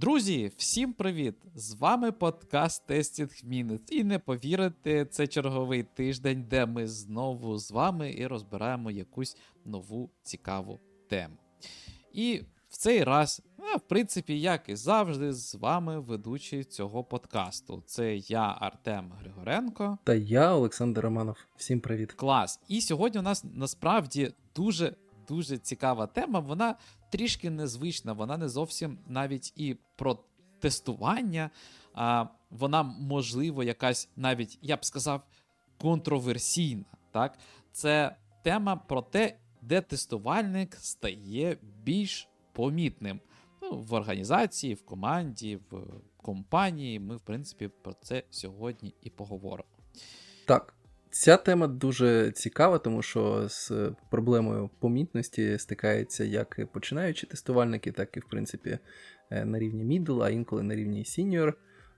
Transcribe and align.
Друзі, 0.00 0.52
всім 0.56 0.92
привіт! 0.92 1.34
З 1.54 1.74
вами 1.74 2.12
подкаст 2.12 2.90
Testing 2.90 3.48
Minutes. 3.48 3.90
І 3.90 4.04
не 4.04 4.18
повірите, 4.18 5.04
це 5.04 5.26
черговий 5.26 5.82
тиждень, 5.82 6.46
де 6.50 6.66
ми 6.66 6.86
знову 6.86 7.58
з 7.58 7.70
вами 7.70 8.14
і 8.18 8.26
розбираємо 8.26 8.90
якусь 8.90 9.36
нову 9.64 10.10
цікаву 10.22 10.80
тему. 11.08 11.34
І 12.12 12.42
в 12.68 12.76
цей 12.76 13.04
раз, 13.04 13.42
в 13.76 13.80
принципі, 13.80 14.40
як 14.40 14.68
і 14.68 14.76
завжди, 14.76 15.32
з 15.32 15.54
вами 15.54 16.00
ведучий 16.00 16.64
цього 16.64 17.04
подкасту. 17.04 17.82
Це 17.86 18.16
я, 18.16 18.56
Артем 18.60 19.12
Григоренко. 19.20 19.98
Та 20.04 20.14
я, 20.14 20.54
Олександр 20.54 21.00
Романов. 21.00 21.36
Всім 21.56 21.80
привіт. 21.80 22.12
Клас. 22.12 22.60
І 22.68 22.80
сьогодні 22.80 23.20
у 23.20 23.22
нас 23.22 23.44
насправді 23.54 24.32
дуже 24.56 24.94
дуже 25.28 25.58
цікава 25.58 26.06
тема. 26.06 26.40
Вона 26.40 26.74
трішки 27.10 27.50
незвична, 27.50 28.12
вона 28.12 28.36
не 28.36 28.48
зовсім 28.48 28.98
навіть 29.06 29.52
і 29.56 29.76
про 29.96 30.18
тестування, 30.60 31.50
а 31.94 32.26
вона, 32.50 32.82
можливо, 32.82 33.62
якась 33.62 34.08
навіть, 34.16 34.58
я 34.62 34.76
б 34.76 34.84
сказав, 34.84 35.22
контроверсійна. 35.78 36.84
Так? 37.10 37.38
Це 37.72 38.16
тема 38.42 38.76
про 38.76 39.02
те, 39.02 39.36
де 39.62 39.80
тестувальник 39.80 40.74
стає 40.74 41.56
більш 41.82 42.28
помітним. 42.52 43.20
Ну, 43.62 43.78
В 43.78 43.94
організації, 43.94 44.74
в 44.74 44.84
команді, 44.84 45.58
в 45.70 45.82
компанії. 46.16 47.00
Ми, 47.00 47.16
в 47.16 47.20
принципі, 47.20 47.68
про 47.82 47.92
це 47.92 48.22
сьогодні 48.30 48.94
і 49.02 49.10
поговоримо. 49.10 49.68
Так. 50.46 50.74
Ця 51.12 51.36
тема 51.36 51.66
дуже 51.66 52.30
цікава, 52.30 52.78
тому 52.78 53.02
що 53.02 53.48
з 53.48 53.72
проблемою 54.10 54.70
помітності 54.78 55.58
стикаються 55.58 56.24
як 56.24 56.72
починаючі 56.72 57.26
тестувальники, 57.26 57.92
так 57.92 58.16
і 58.16 58.20
в 58.20 58.24
принципі 58.24 58.78
е, 59.30 59.44
на 59.44 59.58
рівні 59.58 60.00
middle, 60.00 60.22
а 60.22 60.30
інколи 60.30 60.62
на 60.62 60.74
рівні 60.74 61.02
senior, 61.02 61.54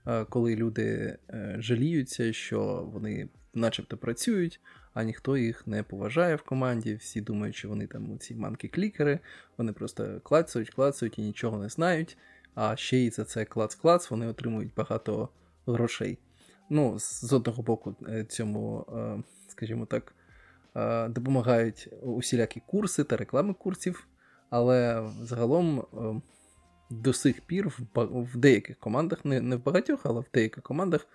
е, 0.07 0.25
коли 0.25 0.55
люди 0.55 1.17
е, 1.29 1.55
жаліються, 1.59 2.33
що 2.33 2.89
вони 2.93 3.29
начебто 3.53 3.97
працюють, 3.97 4.61
а 4.93 5.03
ніхто 5.03 5.37
їх 5.37 5.67
не 5.67 5.83
поважає 5.83 6.35
в 6.35 6.41
команді. 6.41 6.95
Всі 6.95 7.21
думають, 7.21 7.55
що 7.55 7.69
вони 7.69 7.87
там 7.87 8.19
ці 8.19 8.35
манки-клікери, 8.35 9.19
вони 9.57 9.73
просто 9.73 10.21
клацають, 10.23 10.69
клацають 10.69 11.19
і 11.19 11.21
нічого 11.21 11.59
не 11.59 11.69
знають. 11.69 12.17
А 12.55 12.75
ще 12.75 12.97
й 12.97 13.09
за 13.09 13.25
це 13.25 13.43
клац-клац 13.43 14.09
вони 14.09 14.27
отримують 14.27 14.73
багато 14.75 15.29
грошей 15.65 16.17
ну, 16.69 16.99
з 16.99 17.33
одного 17.33 17.63
боку, 17.63 17.95
е, 18.09 18.23
цьому, 18.23 18.85
е, 18.97 19.23
скажімо 19.47 19.85
так, 19.85 20.15
е, 20.75 21.07
допомагають 21.09 21.89
усілякі 22.01 22.61
курси 22.65 23.03
та 23.03 23.17
реклами 23.17 23.53
курсів, 23.53 24.07
але 24.49 25.09
загалом 25.21 25.85
до 26.89 27.13
сих 27.13 27.41
пір 27.41 27.73
в 27.95 28.37
деяких 28.37 28.77
командах, 28.79 29.25
не 29.25 29.55
в 29.55 29.63
багатьох, 29.63 30.01
але 30.03 30.21
в 30.21 30.27
деяких 30.33 30.63
командах 30.63 31.07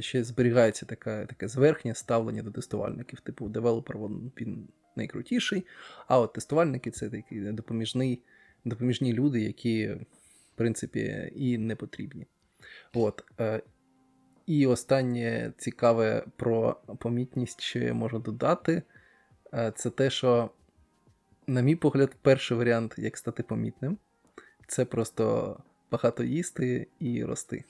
ще 0.00 0.24
зберігається 0.24 0.86
таке, 0.86 1.26
таке 1.26 1.48
зверхнє 1.48 1.94
ставлення 1.94 2.42
до 2.42 2.50
тестувальників. 2.50 3.20
Типу, 3.20 3.48
девелопер 3.48 3.96
він 4.40 4.68
найкрутіший, 4.96 5.66
а 6.08 6.18
от 6.18 6.32
тестувальники 6.32 6.90
це 6.90 7.10
такі 7.10 7.40
допоміжні, 7.40 8.22
допоміжні 8.64 9.12
люди, 9.12 9.40
які, 9.40 9.88
в 9.88 10.56
принципі, 10.56 11.32
і 11.36 11.58
не 11.58 11.76
потрібні. 11.76 12.26
От. 12.94 13.24
І 14.46 14.66
останнє 14.66 15.52
цікаве 15.58 16.24
про 16.36 16.76
помітність, 16.98 17.60
що 17.60 17.78
я 17.78 17.94
можу 17.94 18.18
додати, 18.18 18.82
е, 19.54 19.72
це 19.76 19.90
те, 19.90 20.10
що, 20.10 20.50
на 21.46 21.60
мій 21.60 21.76
погляд, 21.76 22.10
перший 22.22 22.56
варіант, 22.56 22.94
як 22.98 23.16
стати 23.16 23.42
помітним, 23.42 23.98
це 24.66 24.84
просто 24.84 25.56
багато 25.90 26.24
їсти 26.24 26.86
і 26.98 27.24
рости. 27.24 27.64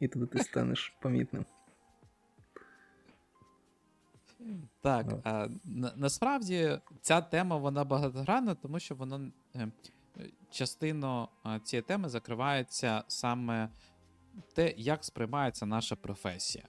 І 0.00 0.08
тоді 0.08 0.26
ти 0.26 0.38
станеш 0.38 0.94
помітним. 1.00 1.44
Так, 4.80 5.06
а, 5.24 5.48
на, 5.64 5.92
насправді 5.96 6.78
ця 7.00 7.20
тема 7.20 7.56
вона 7.56 7.84
багатогранна, 7.84 8.54
тому 8.54 8.80
що 8.80 8.94
вона 8.94 9.30
е, 9.56 9.68
частину 10.50 11.28
цієї 11.64 11.82
теми 11.82 12.08
закривається 12.08 13.04
саме 13.08 13.68
те, 14.54 14.74
як 14.76 15.04
сприймається 15.04 15.66
наша 15.66 15.96
професія. 15.96 16.64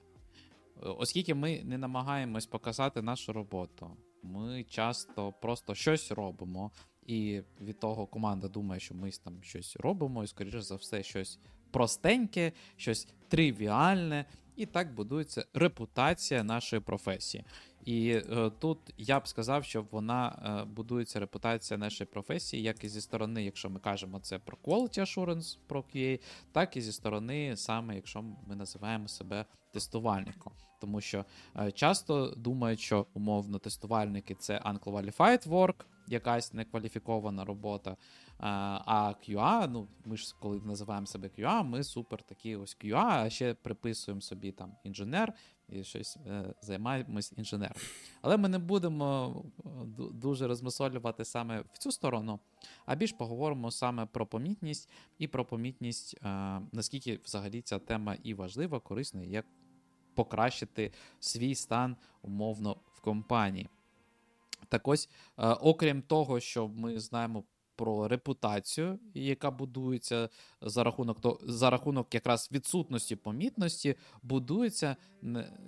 Оскільки 0.81 1.33
ми 1.33 1.61
не 1.63 1.77
намагаємось 1.77 2.45
показати 2.45 3.01
нашу 3.01 3.33
роботу, 3.33 3.97
ми 4.23 4.63
часто 4.63 5.31
просто 5.31 5.75
щось 5.75 6.11
робимо, 6.11 6.71
і 7.05 7.41
від 7.61 7.79
того 7.79 8.07
команда 8.07 8.47
думає, 8.47 8.79
що 8.79 8.95
ми 8.95 9.11
там 9.11 9.43
щось 9.43 9.75
робимо, 9.75 10.23
і, 10.23 10.27
скоріше 10.27 10.61
за 10.61 10.75
все, 10.75 11.03
щось 11.03 11.39
простеньке, 11.71 12.51
щось 12.75 13.07
тривіальне, 13.27 14.25
і 14.55 14.65
так 14.65 14.93
будується 14.93 15.45
репутація 15.53 16.43
нашої 16.43 16.81
професії. 16.81 17.43
І 17.85 18.09
е, 18.09 18.51
тут 18.59 18.77
я 18.97 19.19
б 19.19 19.27
сказав, 19.27 19.63
що 19.63 19.85
вона 19.91 20.27
е, 20.27 20.65
будується 20.65 21.19
репутація 21.19 21.77
нашої 21.77 22.07
професії, 22.07 22.63
як 22.63 22.83
і 22.83 22.89
зі 22.89 23.01
сторони, 23.01 23.43
якщо 23.43 23.69
ми 23.69 23.79
кажемо 23.79 24.19
це 24.19 24.39
про 24.39 24.57
quality 24.63 24.99
assurance, 24.99 25.57
про 25.67 25.81
QA, 25.81 26.19
так 26.51 26.77
і 26.77 26.81
зі 26.81 26.91
сторони, 26.91 27.57
саме 27.57 27.95
якщо 27.95 28.21
ми 28.21 28.55
називаємо 28.55 29.07
себе 29.07 29.45
тестувальником. 29.73 30.53
Тому 30.81 31.01
що 31.01 31.25
е, 31.59 31.71
часто 31.71 32.33
думають, 32.37 32.79
що 32.79 33.05
умовно 33.13 33.59
тестувальники 33.59 34.35
це 34.35 34.59
unqualified 34.59 35.47
work, 35.47 35.85
якась 36.07 36.53
некваліфікована 36.53 37.45
робота. 37.45 37.97
А 38.39 39.13
QA, 39.27 39.67
ну 39.69 39.87
ми 40.05 40.17
ж 40.17 40.35
коли 40.39 40.61
називаємо 40.65 41.07
себе 41.07 41.29
QA, 41.37 41.63
ми 41.63 41.83
супер 41.83 42.23
такі 42.23 42.55
ось 42.55 42.77
QA, 42.83 43.05
а 43.05 43.29
ще 43.29 43.53
приписуємо 43.53 44.21
собі 44.21 44.51
там 44.51 44.75
інженер 44.83 45.33
і 45.69 45.83
щось 45.83 46.17
е, 46.27 46.53
займаємось 46.61 47.33
інженером. 47.37 47.77
Але 48.21 48.37
ми 48.37 48.49
не 48.49 48.59
будемо 48.59 49.35
е, 49.59 49.69
дуже 50.13 50.47
розмисолювати 50.47 51.25
саме 51.25 51.63
в 51.73 51.77
цю 51.77 51.91
сторону, 51.91 52.39
а 52.85 52.95
більш 52.95 53.11
поговоримо 53.11 53.71
саме 53.71 54.05
про 54.05 54.25
помітність 54.25 54.89
і 55.17 55.27
про 55.27 55.45
помітність, 55.45 56.17
е, 56.23 56.61
наскільки 56.71 57.19
взагалі 57.25 57.61
ця 57.61 57.79
тема 57.79 58.17
і 58.23 58.33
важлива, 58.33 58.79
корисна, 58.79 59.23
і 59.23 59.29
як 59.29 59.45
покращити 60.13 60.91
свій 61.19 61.55
стан 61.55 61.95
умовно 62.21 62.77
в 62.93 62.99
компанії. 62.99 63.69
Так 64.69 64.87
ось, 64.87 65.09
окрім 65.37 66.01
того, 66.01 66.39
що 66.39 66.67
ми 66.67 66.99
знаємо 66.99 67.43
про 67.75 68.07
репутацію, 68.07 68.99
яка 69.13 69.51
будується 69.51 70.29
за 70.61 70.83
рахунок 70.83 71.21
то, 71.21 71.39
за 71.43 71.69
рахунок 71.69 72.13
якраз 72.13 72.49
відсутності 72.51 73.15
помітності, 73.15 73.95
будується 74.23 74.95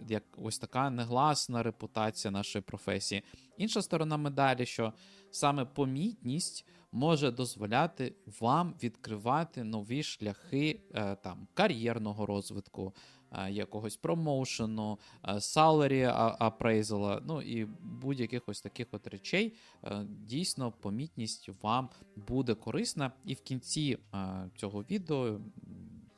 як 0.07 0.23
ось 0.37 0.59
така 0.59 0.89
негласна 0.89 1.63
репутація 1.63 2.31
нашої 2.31 2.61
професії. 2.61 3.23
Інша 3.57 3.81
сторона 3.81 4.17
медалі, 4.17 4.65
що 4.65 4.93
саме 5.31 5.65
помітність 5.65 6.65
може 6.91 7.31
дозволяти 7.31 8.15
вам 8.39 8.73
відкривати 8.83 9.63
нові 9.63 10.03
шляхи 10.03 10.81
е, 10.93 11.15
там 11.15 11.47
кар'єрного 11.53 12.25
розвитку. 12.25 12.93
Е, 13.37 13.51
якогось 13.51 13.97
промоушену, 13.97 14.99
саларі 15.39 16.03
апрейзала, 16.39 17.21
ну 17.25 17.41
і 17.41 17.65
будь-яких 17.81 18.41
ось 18.45 18.61
таких 18.61 18.87
от 18.91 19.07
речей. 19.07 19.53
Е, 19.83 20.05
дійсно, 20.09 20.71
помітність 20.71 21.49
вам 21.61 21.89
буде 22.15 22.55
корисна. 22.55 23.11
І 23.25 23.33
в 23.33 23.41
кінці 23.41 23.97
е, 24.13 24.49
цього 24.55 24.81
відео, 24.91 25.39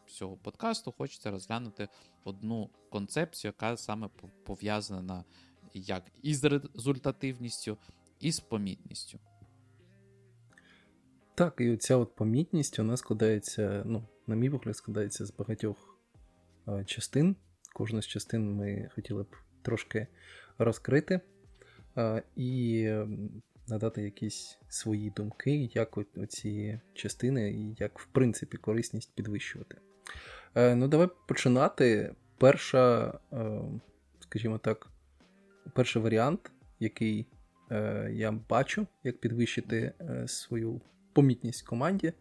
цього 0.07 0.37
подкасту, 0.37 0.91
хочеться 0.97 1.31
розглянути 1.31 1.87
одну 2.23 2.69
концепцію, 2.89 3.49
яка 3.49 3.77
саме 3.77 4.09
пов'язана 4.43 5.23
як 5.73 6.03
із 6.21 6.43
результативністю, 6.43 7.77
і 8.19 8.31
з 8.31 8.39
помітністю. 8.39 9.19
Так, 11.35 11.55
і 11.59 11.71
оця 11.71 11.97
от 11.97 12.15
помітність 12.15 12.77
вона 12.77 12.97
складається, 12.97 13.83
ну, 13.85 14.03
на 14.27 14.35
мій 14.35 14.49
погляд, 14.49 14.77
складається 14.77 15.25
з 15.25 15.33
багатьох 15.33 15.86
Е, 15.86 15.86
частин. 16.85 17.35
Кожну 17.73 18.01
з 18.01 18.07
частин 18.07 18.55
ми 18.55 18.89
хотіли 18.95 19.23
б 19.23 19.35
трошки 19.61 20.07
розкрити 20.57 21.19
е, 21.97 22.23
і 22.35 22.89
надати 23.67 24.01
якісь 24.01 24.59
свої 24.69 25.09
думки, 25.09 25.69
як 25.73 25.97
оці 25.97 26.79
частини 26.93 27.51
і 27.51 27.75
як, 27.79 27.99
в 27.99 28.05
принципі, 28.05 28.57
корисність 28.57 29.15
підвищувати. 29.15 29.77
Е, 30.55 30.75
ну, 30.75 30.87
давай 30.87 31.09
починати. 31.27 32.15
Перша, 32.39 33.13
скажімо 34.19 34.57
так, 34.57 34.87
перший 35.73 36.01
варіант, 36.01 36.51
який 36.79 37.27
я 38.09 38.31
бачу, 38.49 38.87
як 39.03 39.17
підвищити 39.17 39.93
свою 40.27 40.81
помітність 41.13 41.67
команді, 41.67 42.13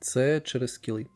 це 0.00 0.40
через 0.40 0.72
скіли. 0.72 1.06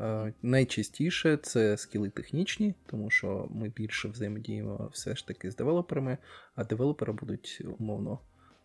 Е, 0.00 0.32
найчастіше 0.42 1.36
це 1.36 1.76
скіли 1.76 2.10
технічні, 2.10 2.74
тому 2.86 3.10
що 3.10 3.48
ми 3.50 3.68
більше 3.68 4.08
взаємодіємо 4.08 4.90
все 4.92 5.16
ж 5.16 5.26
таки 5.26 5.50
з 5.50 5.56
девелоперами, 5.56 6.18
а 6.54 6.64
девелопери 6.64 7.12
будуть 7.12 7.62
умовно 7.78 8.18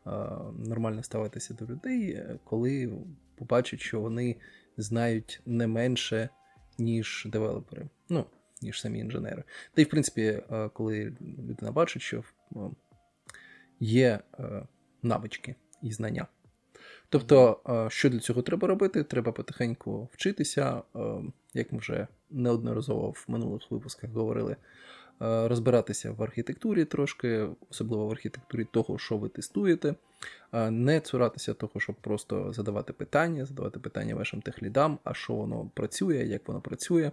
е, 0.08 0.10
нормально 0.68 1.04
ставитися 1.04 1.54
до 1.54 1.66
людей, 1.66 2.24
коли 2.44 2.98
побачать, 3.36 3.80
що 3.80 4.02
вони 4.02 4.36
знають 4.78 5.42
не 5.46 5.68
менше, 5.68 6.30
ніж 6.78 7.28
девелопери, 7.32 7.90
ну, 8.10 8.26
ніж 8.62 8.82
самі 8.82 9.00
інженери. 9.00 9.44
Та 9.74 9.82
й, 9.82 9.86
в 9.86 9.90
принципі, 9.90 10.42
е, 10.52 10.70
коли 10.74 11.16
людина 11.22 11.72
бачить, 11.72 12.02
що 12.02 12.24
є 13.80 14.20
навички 15.04 15.56
і 15.82 15.92
знання. 15.92 16.28
Тобто, 17.10 17.60
що 17.90 18.10
для 18.10 18.20
цього 18.20 18.42
треба 18.42 18.68
робити? 18.68 19.04
Треба 19.04 19.32
потихеньку 19.32 20.10
вчитися, 20.14 20.82
як 21.54 21.72
ми 21.72 21.80
вже 21.80 22.08
неодноразово 22.32 23.10
в 23.10 23.26
минулих 23.28 23.72
випусках 23.72 24.10
говорили, 24.10 24.56
розбиратися 25.20 26.12
в 26.12 26.24
архітектурі 26.24 26.86
трошки, 26.86 27.48
особливо 27.72 28.08
в 28.08 28.12
архітектурі 28.12 28.68
того, 28.72 28.98
що 28.98 29.18
ви 29.18 29.30
тестуєте, 29.30 29.96
не 30.70 31.00
цуратися 31.00 31.54
того, 31.54 31.80
щоб 31.80 31.96
просто 31.96 32.54
задавати 32.54 32.94
питання, 32.94 33.46
задавати 33.46 33.80
питання 33.80 34.16
вашим 34.16 34.42
техлідам, 34.42 35.00
а 35.04 35.14
що 35.14 35.34
воно 35.34 35.70
працює, 35.74 36.16
як 36.16 36.48
воно 36.48 36.62
працює. 36.62 37.12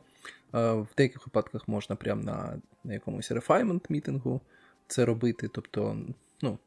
В 0.52 0.86
деяких 0.96 1.26
випадках 1.26 1.68
можна 1.68 1.96
прямо 1.96 2.22
на, 2.22 2.60
на 2.84 2.92
якомусь 2.92 3.30
рефаймент 3.30 3.90
мітингу 3.90 4.40
це 4.86 5.04
робити. 5.04 5.48
тобто, 5.52 5.96
ну, 6.42 6.58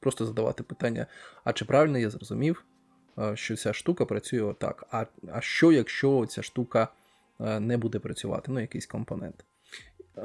просто 0.00 0.26
задавати 0.26 0.62
питання: 0.62 1.06
а 1.44 1.52
чи 1.52 1.64
правильно 1.64 1.98
я 1.98 2.10
зрозумів, 2.10 2.64
що 3.34 3.56
ця 3.56 3.72
штука 3.72 4.04
працює 4.04 4.42
отак? 4.42 4.84
А 4.90 5.06
а 5.32 5.40
що, 5.40 5.72
якщо 5.72 6.26
ця 6.26 6.42
штука 6.42 6.88
не 7.38 7.76
буде 7.76 7.98
працювати, 7.98 8.52
ну, 8.52 8.60
якийсь 8.60 8.86
компонент? 8.86 9.44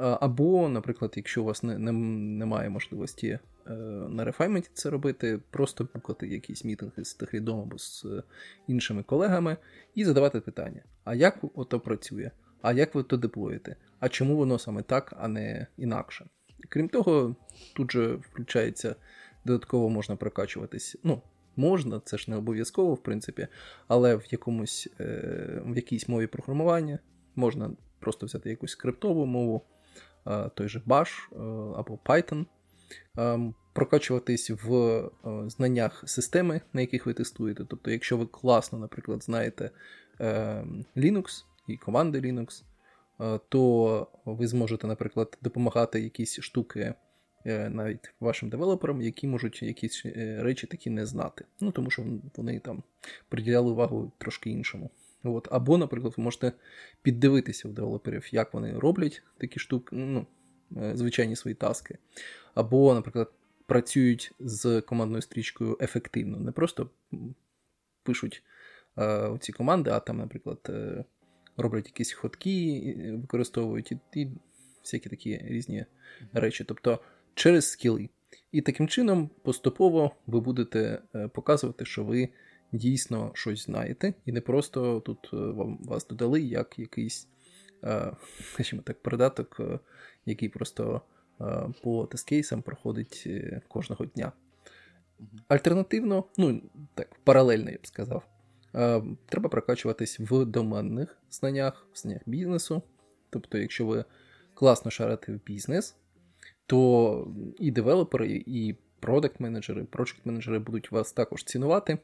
Або, 0.00 0.68
наприклад, 0.68 1.12
якщо 1.16 1.42
у 1.42 1.44
вас 1.44 1.62
не, 1.62 1.78
не, 1.78 1.92
немає 1.92 2.70
можливості 2.70 3.28
е, 3.66 3.72
на 4.08 4.24
рефайменті 4.24 4.70
це 4.74 4.90
робити, 4.90 5.40
просто 5.50 5.88
букати 5.94 6.28
якісь 6.28 6.64
мітинги 6.64 7.04
з 7.04 7.14
техлідом 7.14 7.60
або 7.60 7.78
з 7.78 8.04
е, 8.04 8.22
іншими 8.66 9.02
колегами 9.02 9.56
і 9.94 10.04
задавати 10.04 10.40
питання: 10.40 10.82
а 11.04 11.14
як 11.14 11.38
ото 11.54 11.80
працює? 11.80 12.30
А 12.62 12.72
як 12.72 12.94
ви 12.94 13.02
то 13.02 13.16
деплоїте? 13.16 13.76
А 14.00 14.08
чому 14.08 14.36
воно 14.36 14.58
саме 14.58 14.82
так, 14.82 15.14
а 15.18 15.28
не 15.28 15.66
інакше? 15.76 16.26
Крім 16.68 16.88
того, 16.88 17.36
тут 17.74 17.92
же 17.92 18.14
включається 18.14 18.96
додатково 19.46 19.88
можна 19.88 20.16
прокачуватись. 20.16 20.96
Ну, 21.02 21.22
можна, 21.56 22.00
це 22.04 22.18
ж 22.18 22.30
не 22.30 22.36
обов'язково, 22.36 22.94
в 22.94 23.02
принципі, 23.02 23.48
але 23.88 24.16
в 24.16 24.22
якомусь 24.30 24.88
е, 25.00 25.62
в 25.66 25.76
якійсь 25.76 26.08
мові 26.08 26.26
програмування 26.26 26.98
можна 27.36 27.70
просто 28.00 28.26
взяти 28.26 28.50
якусь 28.50 28.70
скриптову 28.70 29.26
мову, 29.26 29.62
е, 30.26 30.50
той 30.54 30.68
же 30.68 30.82
Bash 30.86 31.32
е, 31.32 31.36
або 31.78 31.98
Python, 32.04 32.46
прокачуватись 33.72 34.50
в 34.50 35.02
знаннях 35.46 36.04
системи, 36.06 36.60
на 36.72 36.80
яких 36.80 37.06
ви 37.06 37.14
тестуєте. 37.14 37.64
Тобто, 37.68 37.90
якщо 37.90 38.16
ви 38.16 38.26
класно, 38.26 38.78
наприклад, 38.78 39.22
знаєте 39.22 39.70
Linux 40.96 41.44
і 41.66 41.76
команди 41.76 42.20
Linux, 42.20 42.62
то 43.48 44.06
ви 44.24 44.46
зможете, 44.46 44.86
наприклад, 44.86 45.38
допомагати 45.42 46.00
якісь 46.00 46.40
штуки 46.40 46.80
Е, 46.80 46.94
навіть 47.46 48.14
вашим 48.20 48.48
девелоперам, 48.48 49.02
які 49.02 49.26
можуть 49.26 49.62
якісь 49.62 50.02
е, 50.06 50.38
речі 50.40 50.66
такі 50.66 50.90
не 50.90 51.06
знати. 51.06 51.44
Ну 51.60 51.70
тому 51.70 51.90
що 51.90 52.04
вони 52.36 52.60
там 52.60 52.82
приділяли 53.28 53.70
увагу 53.70 54.12
трошки 54.18 54.50
іншому. 54.50 54.90
От. 55.24 55.48
Або, 55.50 55.78
наприклад, 55.78 56.14
ви 56.16 56.24
можете 56.24 56.52
піддивитися 57.02 57.68
у 57.68 57.72
девелоперів, 57.72 58.34
як 58.34 58.54
вони 58.54 58.78
роблять 58.78 59.22
такі 59.38 59.60
штуки, 59.60 59.96
ну, 59.96 60.26
е, 60.76 60.96
звичайні 60.96 61.36
свої 61.36 61.54
таски. 61.54 61.98
Або, 62.54 62.94
наприклад, 62.94 63.32
працюють 63.66 64.32
з 64.40 64.80
командною 64.80 65.22
стрічкою 65.22 65.78
ефективно. 65.80 66.38
Не 66.38 66.52
просто 66.52 66.90
пишуть 68.02 68.42
е, 68.98 69.36
ці 69.40 69.52
команди, 69.52 69.90
а 69.90 70.00
там, 70.00 70.18
наприклад, 70.18 70.58
е, 70.68 71.04
роблять 71.56 71.86
якісь 71.86 72.12
ходки, 72.12 73.14
використовують 73.20 73.92
і, 73.92 73.98
і 74.14 74.28
всякі 74.82 75.08
такі 75.08 75.38
різні 75.44 75.84
речі. 76.32 76.64
Тобто 76.64 77.00
через 77.36 77.70
скіли. 77.70 78.08
І 78.52 78.60
таким 78.60 78.88
чином 78.88 79.30
поступово 79.42 80.10
ви 80.26 80.40
будете 80.40 81.02
е, 81.14 81.28
показувати, 81.28 81.84
що 81.84 82.04
ви 82.04 82.28
дійсно 82.72 83.30
щось 83.34 83.64
знаєте, 83.64 84.14
і 84.24 84.32
не 84.32 84.40
просто 84.40 85.00
тут 85.00 85.30
е, 85.32 85.36
вам 85.36 85.78
вас 85.84 86.06
додали 86.06 86.40
як 86.40 86.78
якийсь, 86.78 87.28
е, 87.84 88.12
скажімо 88.52 88.82
так, 88.82 89.02
придаток, 89.02 89.60
який 90.26 90.48
просто 90.48 91.00
по 91.82 92.06
тест-кейсам 92.06 92.62
проходить 92.62 93.28
кожного 93.68 94.06
дня. 94.06 94.32
Альтернативно, 95.48 96.24
ну 96.38 96.62
так, 96.94 97.14
паралельно 97.24 97.70
я 97.70 97.76
б 97.76 97.86
сказав, 97.86 98.26
треба 99.28 99.48
прокачуватись 99.50 100.20
в 100.20 100.44
доменних 100.44 101.18
знаннях, 101.30 101.86
в 101.92 101.98
знаннях 101.98 102.22
бізнесу. 102.26 102.82
Тобто, 103.30 103.58
якщо 103.58 103.86
ви 103.86 104.04
класно 104.54 104.90
шарите 104.90 105.32
в 105.32 105.44
бізнес, 105.44 105.96
то 106.66 107.28
і 107.58 107.70
девелопери, 107.70 108.42
і 108.46 108.74
продакт 109.00 109.40
менеджери 109.40 109.84
проект 109.84 110.26
менеджери 110.26 110.58
будуть 110.58 110.92
вас 110.92 111.12
також 111.12 111.44
цінувати. 111.44 111.98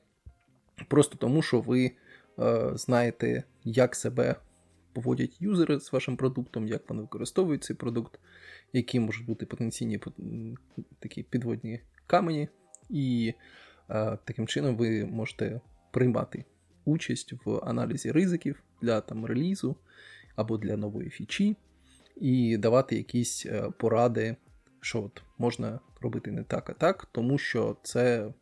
Просто 0.88 1.16
тому, 1.16 1.42
що 1.42 1.60
ви 1.60 1.90
е, 2.38 2.70
знаєте, 2.74 3.44
як 3.64 3.96
себе 3.96 4.36
поводять 4.92 5.42
юзери 5.42 5.80
з 5.80 5.92
вашим 5.92 6.16
продуктом, 6.16 6.68
як 6.68 6.88
вони 6.88 7.02
використовують 7.02 7.64
цей 7.64 7.76
продукт, 7.76 8.18
які 8.72 9.00
можуть 9.00 9.26
бути 9.26 9.46
потенційні 9.46 10.00
такі 10.98 11.22
підводні 11.22 11.80
камені, 12.06 12.48
і 12.90 13.34
е, 13.90 14.18
таким 14.24 14.46
чином 14.46 14.76
ви 14.76 15.04
можете 15.04 15.60
приймати 15.90 16.44
участь 16.84 17.32
в 17.44 17.58
аналізі 17.64 18.12
ризиків 18.12 18.62
для 18.82 19.00
там 19.00 19.26
релізу 19.26 19.76
або 20.36 20.58
для 20.58 20.76
нової 20.76 21.10
фічі, 21.10 21.56
і 22.16 22.56
давати 22.56 22.96
якісь 22.96 23.46
е, 23.46 23.70
поради 23.78 24.36
що 24.82 25.02
от 25.02 25.22
можна 25.38 25.80
робити 26.00 26.30
не 26.30 26.42
так, 26.42 26.70
а 26.70 26.72
так, 26.72 27.08
тому 27.12 27.38
що 27.38 27.76
це 27.82 28.26
е, 28.26 28.32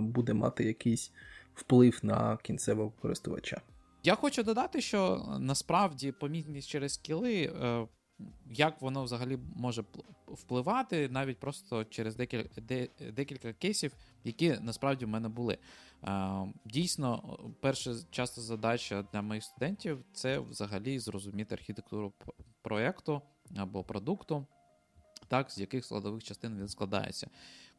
буде 0.00 0.34
мати 0.34 0.64
якийсь 0.64 1.12
вплив 1.54 2.00
на 2.02 2.36
кінцевого 2.36 2.90
користувача. 2.90 3.60
Я 4.04 4.14
хочу 4.14 4.42
додати, 4.42 4.80
що 4.80 5.26
насправді 5.40 6.12
помітність 6.12 6.68
через 6.68 6.94
скіли, 6.94 7.42
е, 7.42 7.86
як 8.50 8.82
воно 8.82 9.04
взагалі 9.04 9.38
може 9.56 9.84
впливати, 10.26 11.08
навіть 11.08 11.38
просто 11.38 11.84
через 11.84 12.16
декілька 13.12 13.52
кейсів, 13.52 13.92
які 14.24 14.56
насправді 14.60 15.04
в 15.04 15.08
мене 15.08 15.28
були. 15.28 15.58
Е, 16.04 16.30
дійсно, 16.64 17.38
перша 17.60 17.94
часто 18.10 18.40
задача 18.40 19.04
для 19.12 19.22
моїх 19.22 19.44
студентів 19.44 20.04
це 20.12 20.38
взагалі 20.38 20.98
зрозуміти 20.98 21.54
архітектуру 21.54 22.12
проєкту 22.62 23.22
або 23.56 23.84
продукту 23.84 24.46
так, 25.32 25.50
з 25.50 25.58
яких 25.58 25.84
складових 25.84 26.24
частин 26.24 26.58
він 26.58 26.68
складається. 26.68 27.30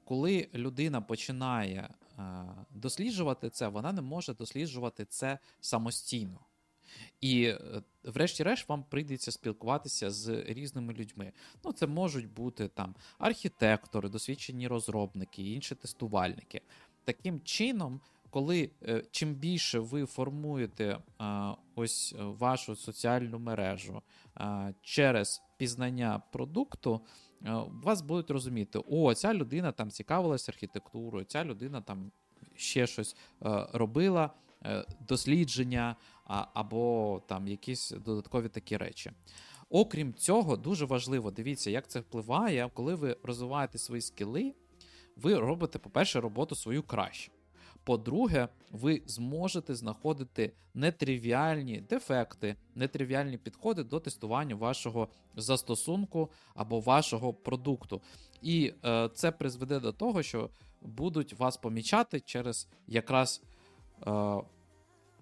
Коли 0.06 0.48
людина 0.54 1.02
починає 1.02 1.90
е, 2.20 2.24
досліджувати 2.72 3.50
це, 3.50 3.68
вона 3.68 3.92
не 3.92 4.02
може 4.02 4.34
досліджувати 4.34 5.06
це 5.06 5.40
самостійно. 5.62 6.40
І, 7.22 7.44
е, 7.44 7.60
врешті-решт, 8.04 8.70
вам 8.70 8.84
прийдеться 8.84 9.32
спілкуватися 9.32 10.12
з 10.12 10.30
різними 10.30 10.94
людьми. 10.94 11.32
Ну, 11.64 11.72
це 11.72 11.88
можуть 11.88 12.34
бути 12.34 12.68
там 12.68 12.96
архітектори, 13.18 14.10
досвідчені 14.10 14.68
розробники, 14.68 15.44
інші 15.44 15.76
тестувальники. 15.76 16.62
Таким 17.04 17.42
чином, 17.42 18.02
коли 18.30 18.70
е, 18.84 19.04
чим 19.12 19.36
більше 19.36 19.80
ви 19.80 20.06
формуєте 20.06 20.98
ось 21.76 22.16
вашу 22.18 22.76
соціальну 22.76 23.40
мережу 23.40 24.02
через 24.82 25.42
пізнання 25.58 26.22
продукту, 26.32 27.02
вас 27.84 28.02
будуть 28.02 28.32
розуміти, 28.32 28.80
о, 28.90 29.14
ця 29.14 29.34
людина 29.34 29.72
там 29.72 29.92
цікавилась 29.92 30.50
архітектурою, 30.50 31.26
ця 31.26 31.46
людина 31.46 31.82
там 31.82 32.12
ще 32.56 32.88
щось 32.88 33.16
е, 33.46 33.68
робила, 33.74 34.30
е, 34.66 34.86
дослідження 35.08 35.96
або 36.54 37.22
там 37.28 37.48
якісь 37.48 37.90
додаткові 37.90 38.50
такі 38.50 38.78
речі. 38.78 39.12
Окрім 39.70 40.14
цього, 40.14 40.58
дуже 40.58 40.86
важливо, 40.86 41.32
дивіться, 41.32 41.72
як 41.72 41.88
це 41.88 42.00
впливає, 42.00 42.70
коли 42.74 42.96
ви 42.96 43.18
розвиваєте 43.24 43.78
свої 43.78 44.02
скіли, 44.02 44.54
ви 45.16 45.40
робите, 45.40 45.80
по-перше, 45.80 46.22
роботу 46.22 46.56
свою 46.56 46.84
краще. 46.84 47.32
По-друге, 47.84 48.48
ви 48.72 49.02
зможете 49.06 49.76
знаходити 49.76 50.54
нетривіальні 50.74 51.82
дефекти, 51.90 52.56
нетривіальні 52.76 53.38
підходи 53.38 53.84
до 53.84 54.00
тестування 54.00 54.56
вашого 54.56 55.08
застосунку 55.36 56.30
або 56.56 56.80
вашого 56.80 57.34
продукту. 57.34 58.02
І 58.42 58.74
е, 58.86 59.10
це 59.14 59.32
призведе 59.32 59.80
до 59.80 59.92
того, 59.92 60.24
що 60.24 60.50
будуть 60.82 61.34
вас 61.34 61.58
помічати 61.58 62.20
через 62.20 62.68
якраз 62.88 63.42
е, 64.08 64.38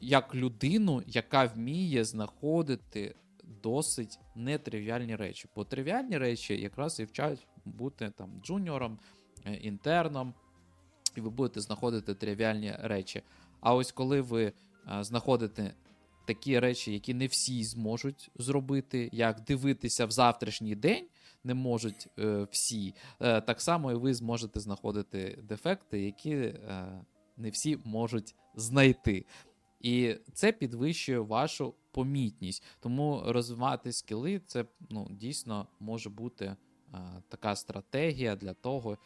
як 0.02 0.36
людину, 0.36 1.04
яка 1.08 1.46
вміє 1.46 2.04
знаходити 2.04 3.16
досить 3.64 4.20
нетривіальні 4.36 5.16
речі. 5.16 5.48
Бо 5.56 5.64
тривіальні 5.64 6.18
речі 6.18 6.62
якраз 6.62 7.00
і 7.00 7.06
вчать 7.06 7.48
бути 7.66 8.12
там 8.18 8.42
джуніором, 8.44 9.00
е, 9.46 9.54
інтерном 9.54 10.34
і 11.16 11.22
ви 11.22 11.30
будете 11.30 11.62
знаходити 11.62 12.16
тривіальні 12.16 12.76
речі. 12.80 13.22
А 13.60 13.76
ось 13.76 13.92
коли 13.92 14.22
ви 14.22 14.54
знаходити 15.02 15.74
такі 16.26 16.60
речі, 16.60 16.94
які 16.94 17.14
не 17.14 17.28
всі 17.28 17.64
зможуть 17.64 18.32
зробити, 18.36 19.10
як 19.12 19.42
дивитися 19.42 20.06
в 20.06 20.12
завтрашній 20.12 20.76
день. 20.76 21.08
Не 21.44 21.54
можуть 21.54 22.08
е, 22.20 22.48
всі. 22.52 22.94
Е, 23.22 23.42
так 23.42 23.62
само 23.62 23.92
і 23.92 23.96
ви 23.96 24.14
зможете 24.14 24.60
знаходити 24.60 25.40
дефекти, 25.44 26.02
які 26.02 26.32
е, 26.32 27.02
не 27.38 27.50
всі 27.50 27.78
можуть 27.86 28.36
знайти. 28.56 29.26
І 29.80 30.16
це 30.34 30.52
підвищує 30.52 31.20
вашу 31.20 31.74
помітність. 31.92 32.64
Тому 32.80 33.24
розвивати 33.26 33.94
скіли 33.94 34.42
це 34.48 34.66
ну, 34.90 35.08
дійсно 35.10 35.68
може 35.80 36.10
бути 36.10 36.46
е, 36.46 36.58
така 37.30 37.56
стратегія 37.56 38.36
для 38.36 38.54
того, 38.54 38.98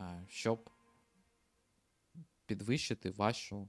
е, 0.00 0.24
щоб 0.28 0.70
підвищити 2.48 3.10
вашу 3.10 3.68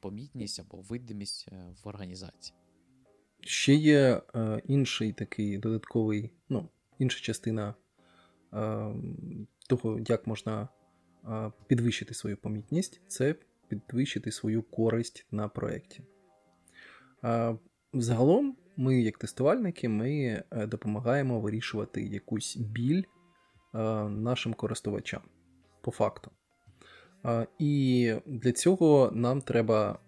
помітність 0.00 0.60
або 0.60 0.80
видимість 0.80 1.48
е, 1.52 1.74
в 1.84 1.88
організації. 1.88 2.56
Ще 3.40 3.74
є 3.74 4.22
е, 4.34 4.62
інший 4.64 5.12
такий 5.12 5.58
додатковий, 5.58 6.30
ну, 6.48 6.68
інша 6.98 7.20
частина 7.20 7.74
е, 8.52 8.94
того, 9.68 10.00
як 10.08 10.26
можна 10.26 10.68
е, 11.24 11.52
підвищити 11.66 12.14
свою 12.14 12.36
помітність, 12.36 13.00
це 13.08 13.34
підвищити 13.68 14.32
свою 14.32 14.62
користь 14.62 15.26
на 15.30 15.48
проєкті. 15.48 16.02
Е, 17.24 17.56
Загалом, 17.94 18.56
ми, 18.76 19.02
як 19.02 19.18
тестувальники, 19.18 19.88
ми 19.88 20.42
е, 20.50 20.66
допомагаємо 20.66 21.40
вирішувати 21.40 22.02
якусь 22.02 22.56
біль 22.56 23.02
нашим 24.08 24.54
користувачам 24.54 25.22
по 25.80 25.90
факту. 25.90 26.30
І 27.58 28.14
для 28.26 28.52
цього 28.52 29.10
нам 29.14 29.40
треба 29.40 29.98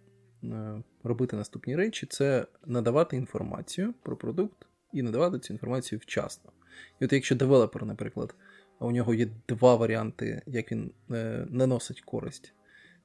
е, 0.44 0.82
робити 1.02 1.36
наступні 1.36 1.76
речі: 1.76 2.06
це 2.06 2.46
надавати 2.66 3.16
інформацію 3.16 3.94
про 4.02 4.16
продукт 4.16 4.66
і 4.92 5.02
надавати 5.02 5.38
цю 5.38 5.52
інформацію 5.52 5.98
вчасно. 5.98 6.52
І 7.00 7.04
от 7.04 7.12
якщо 7.12 7.34
девелопер, 7.34 7.84
наприклад, 7.86 8.34
у 8.80 8.90
нього 8.90 9.14
є 9.14 9.28
два 9.48 9.74
варіанти, 9.74 10.42
як 10.46 10.72
він 10.72 10.92
е, 11.10 11.46
наносить 11.50 12.00
користь, 12.00 12.54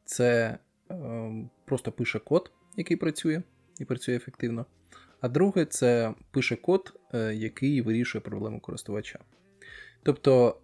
це 0.06 0.58
е, 0.92 1.32
просто 1.66 1.92
пише 1.92 2.20
код, 2.20 2.52
який 2.78 2.98
працює 2.98 3.42
і 3.80 3.86
працює 3.86 4.16
ефективно. 4.16 4.66
А 5.22 5.30
друге, 5.30 5.66
це 5.66 6.14
пише 6.32 6.56
код, 6.56 6.94
який 7.34 7.82
вирішує 7.82 8.22
проблему 8.22 8.60
користувача. 8.60 9.20
Тобто 10.04 10.56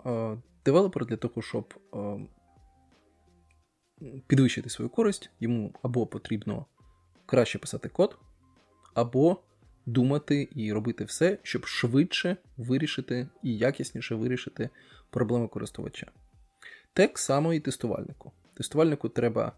девелопер 0.65 1.05
для 1.05 1.17
того, 1.17 1.41
щоб 1.41 1.73
підвищити 4.27 4.69
свою 4.69 4.89
користь, 4.89 5.29
йому 5.39 5.73
або 5.81 6.05
потрібно 6.05 6.65
краще 7.25 7.59
писати 7.59 7.89
код, 7.89 8.17
або 8.93 9.37
думати 9.85 10.49
і 10.55 10.73
робити 10.73 11.03
все, 11.03 11.37
щоб 11.43 11.65
швидше 11.65 12.37
вирішити 12.57 13.27
і 13.43 13.57
якісніше 13.57 14.15
вирішити 14.15 14.69
проблеми 15.09 15.47
користувача. 15.47 16.11
Так 16.93 17.19
само 17.19 17.53
і 17.53 17.59
тестувальнику. 17.59 18.31
Тестувальнику 18.53 19.09
треба 19.09 19.51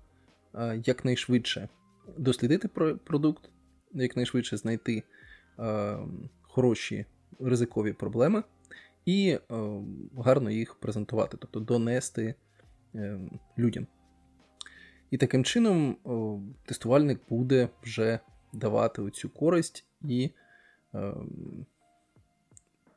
е, 0.56 0.82
якнайшвидше 0.86 1.70
дослідити 2.18 2.68
продукт, 3.06 3.50
якнайшвидше 3.94 4.58
знайти 4.58 5.04
е, 5.60 5.98
хороші 6.42 7.06
ризикові 7.40 7.94
проблеми 7.94 8.44
і 9.06 9.30
е, 9.30 9.40
гарно 10.18 10.50
їх 10.52 10.76
презентувати, 10.76 11.38
тобто 11.40 11.60
донести 11.60 12.36
людям. 13.58 13.88
І 15.12 15.18
таким 15.18 15.44
чином 15.44 15.98
тестувальник 16.66 17.20
буде 17.30 17.70
вже 17.84 18.20
давати 18.54 19.02
оцю 19.02 19.30
користь 19.30 19.86
і 20.02 20.32
е, 20.94 21.14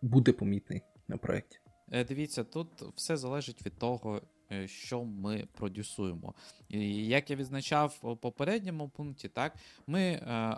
буде 0.03 0.33
помітний 0.33 0.83
на 1.09 1.17
проєкті. 1.17 1.59
Е, 1.91 2.05
дивіться, 2.05 2.45
тут 2.45 2.69
все 2.97 3.17
залежить 3.17 3.67
від 3.67 3.79
того, 3.79 4.23
е, 4.53 4.69
що 4.69 5.05
ми 5.05 5.49
продюсуємо. 5.53 6.35
І 6.69 7.07
Як 7.07 7.31
я 7.31 7.37
відзначав 7.37 7.99
у 8.03 8.17
попередньому 8.17 8.89
пункті, 8.89 9.29
так, 9.29 9.55
ми, 9.87 10.03
е, 10.03 10.57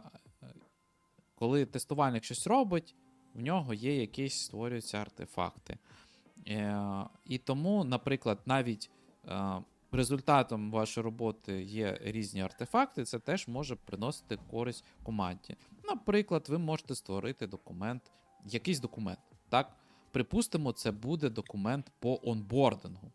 коли 1.35 1.66
тестувальник 1.66 2.25
щось 2.25 2.47
робить, 2.47 2.94
в 3.35 3.40
нього 3.40 3.75
є 3.75 4.00
якісь 4.00 4.44
створюються 4.44 4.99
артефакти. 4.99 5.78
І 7.25 7.38
тому, 7.38 7.85
наприклад, 7.85 8.38
навіть 8.47 8.90
результатом 9.92 10.70
вашої 10.70 11.04
роботи 11.04 11.62
є 11.62 11.99
різні 12.00 12.40
артефакти, 12.40 13.04
це 13.04 13.18
теж 13.18 13.49
може 13.49 13.76
приносити 13.76 14.38
користь 14.50 14.84
команді. 15.02 15.56
Наприклад, 15.84 16.46
ви 16.49 16.58
можете 16.58 16.94
створити 16.94 17.46
документ, 17.46 18.02
якийсь 18.44 18.80
документ. 18.80 19.18
так? 19.49 19.76
Припустимо, 20.11 20.72
це 20.72 20.90
буде 20.90 21.28
документ 21.28 21.92
по 21.99 22.20
онбордингу. 22.22 23.12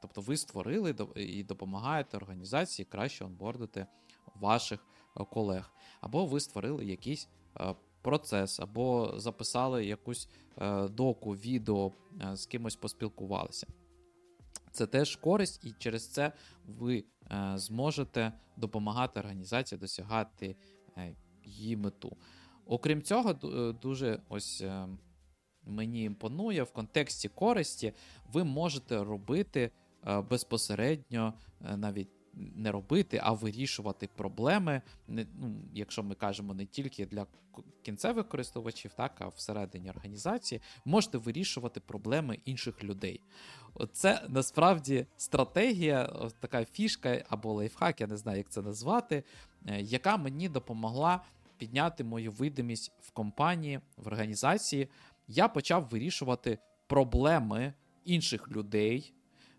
Тобто 0.00 0.20
ви 0.20 0.36
створили 0.36 0.94
і 1.16 1.44
допомагаєте 1.44 2.16
організації 2.16 2.86
краще 2.90 3.24
онбордити 3.24 3.86
ваших 4.34 4.86
е, 5.16 5.24
колег. 5.24 5.72
Або 6.00 6.26
ви 6.26 6.40
створили 6.40 6.84
якийсь 6.84 7.28
е, 7.60 7.74
процес, 8.02 8.60
або 8.60 9.14
записали 9.16 9.86
якусь 9.86 10.28
е, 10.58 10.88
доку, 10.88 11.30
відео, 11.30 11.92
з 12.32 12.46
кимось 12.46 12.76
поспілкувалися 12.76 13.66
це 14.74 14.86
теж 14.86 15.16
користь, 15.16 15.64
і 15.64 15.72
через 15.78 16.08
це 16.08 16.32
ви 16.66 17.04
е, 17.30 17.52
зможете 17.56 18.32
допомагати 18.56 19.20
організації 19.20 19.78
досягати 19.78 20.56
е, 20.96 21.16
її 21.44 21.76
мету. 21.76 22.16
Окрім 22.66 23.02
цього, 23.02 23.30
е, 23.30 23.72
дуже 23.82 24.20
ось 24.28 24.64
мені 25.66 26.04
імпонує 26.04 26.62
в 26.62 26.72
контексті 26.72 27.28
користі, 27.28 27.92
ви 28.32 28.44
можете 28.44 29.04
робити 29.04 29.70
безпосередньо 30.30 31.34
навіть 31.60 32.08
не 32.36 32.72
робити, 32.72 33.20
а 33.22 33.32
вирішувати 33.32 34.08
проблеми, 34.16 34.82
не, 35.08 35.26
ну, 35.40 35.54
якщо 35.74 36.02
ми 36.02 36.14
кажемо 36.14 36.54
не 36.54 36.66
тільки 36.66 37.06
для 37.06 37.26
кінцевих 37.82 38.28
користувачів, 38.28 38.92
так, 38.92 39.16
а 39.18 39.28
всередині 39.28 39.90
організації, 39.90 40.60
можете 40.84 41.18
вирішувати 41.18 41.80
проблеми 41.80 42.38
інших 42.44 42.84
людей. 42.84 43.20
Це 43.92 44.26
насправді 44.28 45.06
стратегія, 45.16 46.12
така 46.40 46.64
фішка 46.64 47.24
або 47.28 47.52
лайфхак, 47.52 48.00
я 48.00 48.06
не 48.06 48.16
знаю, 48.16 48.38
як 48.38 48.50
це 48.50 48.62
назвати, 48.62 49.24
е, 49.66 49.80
яка 49.80 50.16
мені 50.16 50.48
допомогла 50.48 51.24
підняти 51.58 52.04
мою 52.04 52.32
видимість 52.32 52.92
в 53.00 53.10
компанії, 53.10 53.80
в 53.96 54.06
організації. 54.06 54.88
Я 55.28 55.48
почав 55.48 55.88
вирішувати 55.90 56.58
проблеми 56.86 57.72
інших 58.04 58.50
людей, 58.50 59.12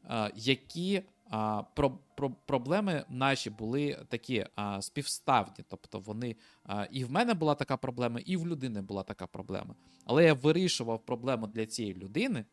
е, 0.10 0.32
які 0.36 1.04
а, 1.30 1.64
про, 1.76 1.98
про, 2.16 2.30
Проблеми 2.30 3.04
наші 3.10 3.50
були 3.50 4.06
такі 4.10 4.46
а, 4.56 4.82
співставні. 4.82 5.66
Тобто 5.68 6.00
вони 6.00 6.36
а, 6.64 6.88
і 6.92 7.04
в 7.04 7.12
мене 7.12 7.34
була 7.34 7.56
така 7.56 7.78
проблема, 7.78 8.20
і 8.26 8.38
в 8.38 8.48
людини 8.48 8.82
була 8.82 9.04
така 9.04 9.28
проблема. 9.28 9.76
Але 10.06 10.26
я 10.26 10.34
вирішував 10.34 11.06
проблему 11.06 11.48
для 11.48 11.66
цієї 11.66 11.94
людини, 11.94 12.46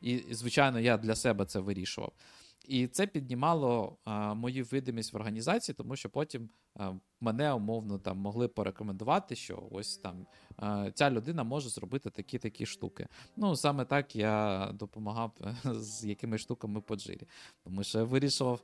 і, 0.00 0.24
звичайно, 0.30 0.80
я 0.80 0.96
для 0.96 1.14
себе 1.14 1.44
це 1.44 1.60
вирішував. 1.60 2.12
І 2.68 2.86
це 2.86 3.06
піднімало 3.06 3.96
а, 4.04 4.34
мою 4.34 4.64
видимість 4.64 5.12
в 5.12 5.16
організації, 5.16 5.74
тому 5.78 5.96
що 5.96 6.10
потім 6.10 6.48
а, 6.76 6.92
мене 7.20 7.52
умовно 7.52 7.98
там 7.98 8.18
могли 8.18 8.48
порекомендувати, 8.48 9.36
що 9.36 9.68
ось 9.70 9.96
там 9.96 10.26
а, 10.56 10.90
ця 10.90 11.10
людина 11.10 11.44
може 11.44 11.68
зробити 11.68 12.10
такі-такі 12.10 12.66
штуки. 12.66 13.08
Ну, 13.36 13.56
саме 13.56 13.84
так 13.84 14.16
я 14.16 14.68
допомагав 14.74 15.32
з 15.64 16.04
якими 16.04 16.38
штуками 16.38 16.80
по 16.80 16.96
джирі. 16.96 17.28
Тому 17.64 17.82
що 17.82 17.98
я 17.98 18.04
вирішував 18.04 18.62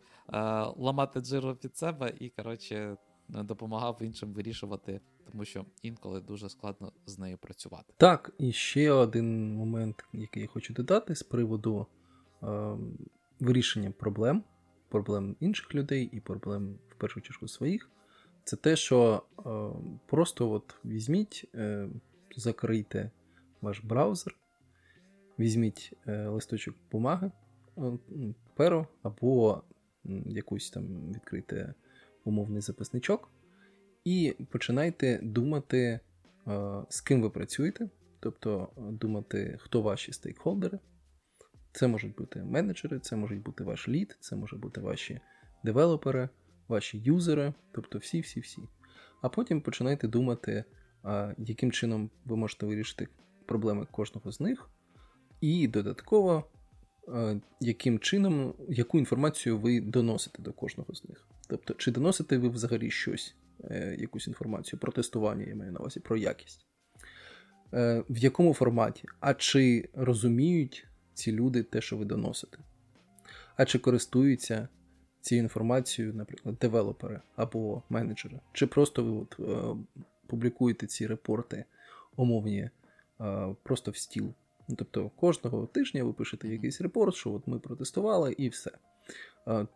ламати 0.76 1.20
джиру 1.20 1.56
під 1.56 1.76
себе 1.76 2.12
і, 2.20 2.28
коротше, 2.28 2.96
допомагав 3.28 3.98
іншим 4.00 4.32
вирішувати, 4.32 5.00
тому 5.32 5.44
що 5.44 5.64
інколи 5.82 6.20
дуже 6.20 6.48
складно 6.48 6.92
з 7.06 7.18
нею 7.18 7.38
працювати. 7.38 7.94
Так, 7.96 8.34
і 8.38 8.52
ще 8.52 8.92
один 8.92 9.54
момент, 9.54 10.04
який 10.12 10.42
я 10.42 10.48
хочу 10.48 10.74
додати 10.74 11.14
з 11.14 11.22
приводу 11.22 11.86
вирішення 13.40 13.90
проблем, 13.90 14.44
проблем 14.88 15.36
інших 15.40 15.74
людей 15.74 16.10
і 16.12 16.20
проблем, 16.20 16.78
в 16.88 16.94
першу 16.94 17.20
чергу, 17.20 17.48
своїх, 17.48 17.90
це 18.44 18.56
те, 18.56 18.76
що 18.76 19.22
е, 19.38 19.50
просто 20.06 20.50
от 20.50 20.74
візьміть, 20.84 21.50
е, 21.54 21.88
закрийте 22.36 23.10
ваш 23.60 23.80
браузер, 23.80 24.36
візьміть 25.38 25.92
е, 26.06 26.26
листочок 26.26 26.74
бумаги, 26.92 27.30
е, 27.78 27.82
перо 28.54 28.86
або 29.02 29.62
якусь 30.26 30.70
там 30.70 31.12
відкрите 31.12 31.74
умовний 32.24 32.62
записничок, 32.62 33.30
і 34.04 34.36
починайте 34.50 35.20
думати, 35.22 35.78
е, 35.78 36.00
з 36.88 37.00
ким 37.00 37.22
ви 37.22 37.30
працюєте, 37.30 37.88
тобто 38.20 38.68
думати, 38.76 39.58
хто 39.60 39.82
ваші 39.82 40.12
стейкхолдери. 40.12 40.78
Це 41.72 41.88
можуть 41.88 42.14
бути 42.14 42.44
менеджери, 42.44 42.98
це 42.98 43.16
можуть 43.16 43.42
бути 43.42 43.64
ваш 43.64 43.88
лід, 43.88 44.16
це 44.20 44.36
можуть 44.36 44.60
бути 44.60 44.80
ваші 44.80 45.20
девелопери, 45.64 46.28
ваші 46.68 46.98
юзери, 46.98 47.54
тобто 47.72 47.98
всі-всі-всі. 47.98 48.62
А 49.22 49.28
потім 49.28 49.60
починайте 49.60 50.08
думати, 50.08 50.64
яким 51.38 51.72
чином 51.72 52.10
ви 52.24 52.36
можете 52.36 52.66
вирішити 52.66 53.08
проблеми 53.46 53.86
кожного 53.90 54.32
з 54.32 54.40
них, 54.40 54.70
і 55.40 55.68
додатково, 55.68 56.44
яким 57.60 57.98
чином, 57.98 58.54
яку 58.68 58.98
інформацію 58.98 59.58
ви 59.58 59.80
доносите 59.80 60.42
до 60.42 60.52
кожного 60.52 60.94
з 60.94 61.04
них. 61.04 61.28
Тобто, 61.48 61.74
чи 61.74 61.90
доносите 61.90 62.38
ви 62.38 62.48
взагалі 62.48 62.90
щось, 62.90 63.36
е, 63.64 63.96
якусь 63.98 64.26
інформацію 64.26 64.80
про 64.80 64.92
тестування, 64.92 65.44
я 65.44 65.56
маю 65.56 65.72
на 65.72 65.80
увазі, 65.80 66.00
про 66.00 66.16
якість. 66.16 66.66
Е, 67.74 68.04
в 68.08 68.18
якому 68.18 68.54
форматі? 68.54 69.04
А 69.20 69.34
чи 69.34 69.88
розуміють 69.94 70.87
ці 71.18 71.32
люди 71.32 71.62
те, 71.62 71.80
що 71.80 71.96
ви 71.96 72.04
доносите? 72.04 72.58
А 73.56 73.64
чи 73.64 73.78
користуються 73.78 74.68
цією 75.20 75.42
інформацією, 75.42 76.14
наприклад, 76.14 76.56
девелопери 76.60 77.20
або 77.36 77.82
менеджери? 77.90 78.40
Чи 78.52 78.66
просто 78.66 79.04
ви 79.04 79.10
от, 79.10 79.36
е, 79.40 79.76
публікуєте 80.26 80.86
ці 80.86 81.06
репорти 81.06 81.64
умовні 82.16 82.70
е, 83.20 83.54
просто 83.62 83.90
в 83.90 83.96
стіл? 83.96 84.34
Ну, 84.68 84.76
Тобто 84.78 85.08
кожного 85.08 85.66
тижня 85.66 86.04
ви 86.04 86.12
пишете 86.12 86.48
якийсь 86.48 86.80
репорт, 86.80 87.14
що 87.14 87.32
от 87.32 87.46
ми 87.46 87.58
протестували, 87.58 88.32
і 88.32 88.48
все. 88.48 88.70
Е, 89.48 89.66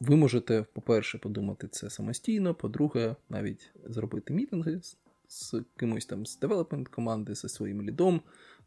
ви 0.00 0.16
можете, 0.16 0.66
по-перше, 0.72 1.18
подумати 1.18 1.68
це 1.68 1.90
самостійно, 1.90 2.54
по-друге, 2.54 3.16
навіть 3.28 3.70
зробити 3.84 4.34
мітинги 4.34 4.80
з, 5.28 5.62
кимось 5.76 6.06
там 6.06 6.26
з 6.26 6.38
девелопмент 6.38 6.88
команди, 6.88 7.34
зі 7.34 7.48
своїм 7.48 7.82
лідом. 7.82 8.20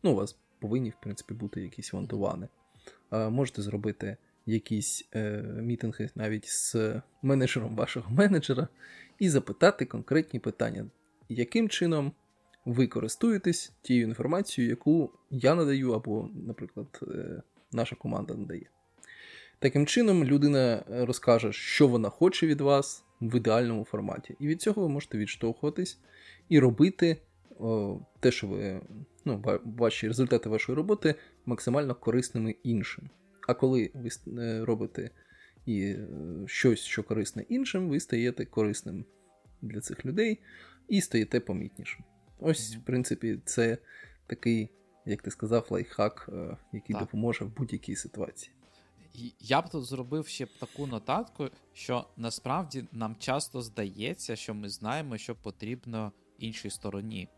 Ну, 0.03 0.11
у 0.11 0.15
вас 0.15 0.37
повинні, 0.63 0.89
в 0.89 0.95
принципі, 1.01 1.33
бути 1.33 1.61
якісь 1.61 1.93
вантувани. 1.93 2.47
Можете 3.11 3.61
зробити 3.61 4.17
якісь 4.45 5.07
е, 5.15 5.41
мітинги 5.61 6.09
навіть 6.15 6.45
з 6.45 6.75
менеджером 7.21 7.75
вашого 7.75 8.11
менеджера 8.15 8.67
і 9.19 9.29
запитати 9.29 9.85
конкретні 9.85 10.39
питання, 10.39 10.85
яким 11.29 11.69
чином 11.69 12.11
ви 12.65 12.87
користуєтесь 12.87 13.73
тією 13.81 14.07
інформацією, 14.07 14.69
яку 14.69 15.11
я 15.29 15.55
надаю, 15.55 15.91
або, 15.91 16.29
наприклад, 16.47 16.99
е, 17.01 17.41
наша 17.71 17.95
команда 17.95 18.33
надає. 18.33 18.65
Таким 19.59 19.85
чином, 19.85 20.23
людина 20.23 20.83
розкаже, 20.89 21.53
що 21.53 21.87
вона 21.87 22.09
хоче 22.09 22.47
від 22.47 22.61
вас 22.61 23.03
в 23.21 23.35
ідеальному 23.35 23.83
форматі. 23.83 24.35
І 24.39 24.47
від 24.47 24.61
цього 24.61 24.81
ви 24.81 24.89
можете 24.89 25.17
відштовхуватись 25.17 25.99
і 26.49 26.59
робити 26.59 27.17
о, 27.59 27.99
те, 28.19 28.31
що 28.31 28.47
ви, 28.47 28.81
ну, 29.25 29.43
ваші 29.63 30.07
результати 30.07 30.49
вашої 30.49 30.75
роботи 30.75 31.15
максимально 31.45 31.95
корисними 31.95 32.55
іншим. 32.63 33.09
А 33.47 33.53
коли 33.53 33.91
ви 33.93 34.09
е, 34.41 34.65
робите 34.65 35.09
і 35.65 35.81
е, 35.81 36.07
щось, 36.45 36.79
що 36.79 37.03
корисне 37.03 37.45
іншим, 37.49 37.89
ви 37.89 37.99
стаєте 37.99 38.45
корисним 38.45 39.05
для 39.61 39.81
цих 39.81 40.05
людей 40.05 40.39
і 40.87 41.01
стаєте 41.01 41.39
помітнішим. 41.39 42.03
Ось, 42.39 42.75
в 42.75 42.81
принципі, 42.81 43.39
це 43.45 43.77
такий, 44.27 44.69
як 45.05 45.21
ти 45.21 45.31
сказав, 45.31 45.67
лайфхак, 45.69 46.29
е, 46.33 46.57
який 46.73 46.93
так. 46.93 47.03
допоможе 47.03 47.45
в 47.45 47.55
будь-якій 47.55 47.95
ситуації. 47.95 48.51
Я 49.39 49.61
б 49.61 49.69
тут 49.69 49.85
зробив 49.85 50.27
ще 50.27 50.45
таку 50.59 50.87
нотатку, 50.87 51.49
що 51.73 52.07
насправді 52.17 52.85
нам 52.91 53.15
часто 53.19 53.61
здається, 53.61 54.35
що 54.35 54.53
ми 54.53 54.69
знаємо, 54.69 55.17
що 55.17 55.35
потрібно 55.35 56.11
іншій 56.37 56.69
стороні. 56.69 57.29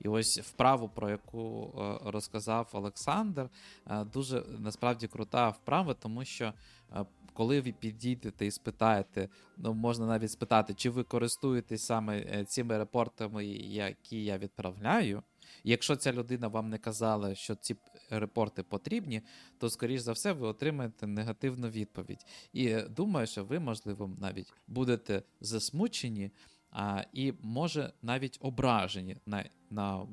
І 0.00 0.08
ось 0.08 0.38
вправу, 0.38 0.88
про 0.88 1.10
яку 1.10 1.72
е, 1.78 2.10
розказав 2.10 2.68
Олександр, 2.72 3.48
е, 3.86 4.04
дуже 4.04 4.42
насправді 4.58 5.06
крута 5.06 5.48
вправа, 5.48 5.94
тому 5.94 6.24
що 6.24 6.52
е, 6.92 7.04
коли 7.32 7.60
ви 7.60 7.72
підійдете 7.72 8.46
і 8.46 8.50
спитаєте, 8.50 9.28
ну 9.56 9.74
можна 9.74 10.06
навіть 10.06 10.30
спитати, 10.30 10.74
чи 10.74 10.90
ви 10.90 11.02
користуєтесь 11.02 11.84
саме 11.84 12.44
цими 12.44 12.78
репортами, 12.78 13.46
які 13.46 14.24
я 14.24 14.38
відправляю. 14.38 15.22
якщо 15.64 15.96
ця 15.96 16.12
людина 16.12 16.48
вам 16.48 16.70
не 16.70 16.78
казала, 16.78 17.34
що 17.34 17.54
ці 17.54 17.76
репорти 18.10 18.62
потрібні, 18.62 19.22
то, 19.58 19.70
скоріш 19.70 20.00
за 20.00 20.12
все, 20.12 20.32
ви 20.32 20.46
отримаєте 20.46 21.06
негативну 21.06 21.68
відповідь. 21.68 22.26
І 22.52 22.76
думаю, 22.76 23.26
що 23.26 23.44
ви, 23.44 23.58
можливо, 23.58 24.10
навіть 24.20 24.52
будете 24.66 25.22
засмучені 25.40 26.30
а, 26.78 27.04
і, 27.12 27.32
може, 27.42 27.92
навіть 28.02 28.38
ображені 28.40 29.16
на, 29.26 29.44
на 29.70 30.06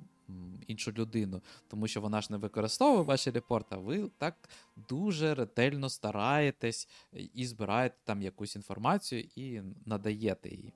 іншу 0.68 0.92
людину, 0.92 1.42
тому 1.68 1.88
що 1.88 2.02
вона 2.02 2.22
ж 2.22 2.28
не 2.32 2.38
використовує 2.38 3.04
ваші 3.04 3.32
репорти, 3.32 3.76
а 3.76 3.78
ви 3.78 4.10
так 4.18 4.50
дуже 4.90 5.36
ретельно 5.36 5.90
стараєтесь 5.90 6.90
і 7.34 7.46
збираєте 7.46 7.96
там 8.04 8.22
якусь 8.22 8.56
інформацію 8.56 9.22
і 9.36 9.62
надаєте 9.86 10.50
її. 10.50 10.74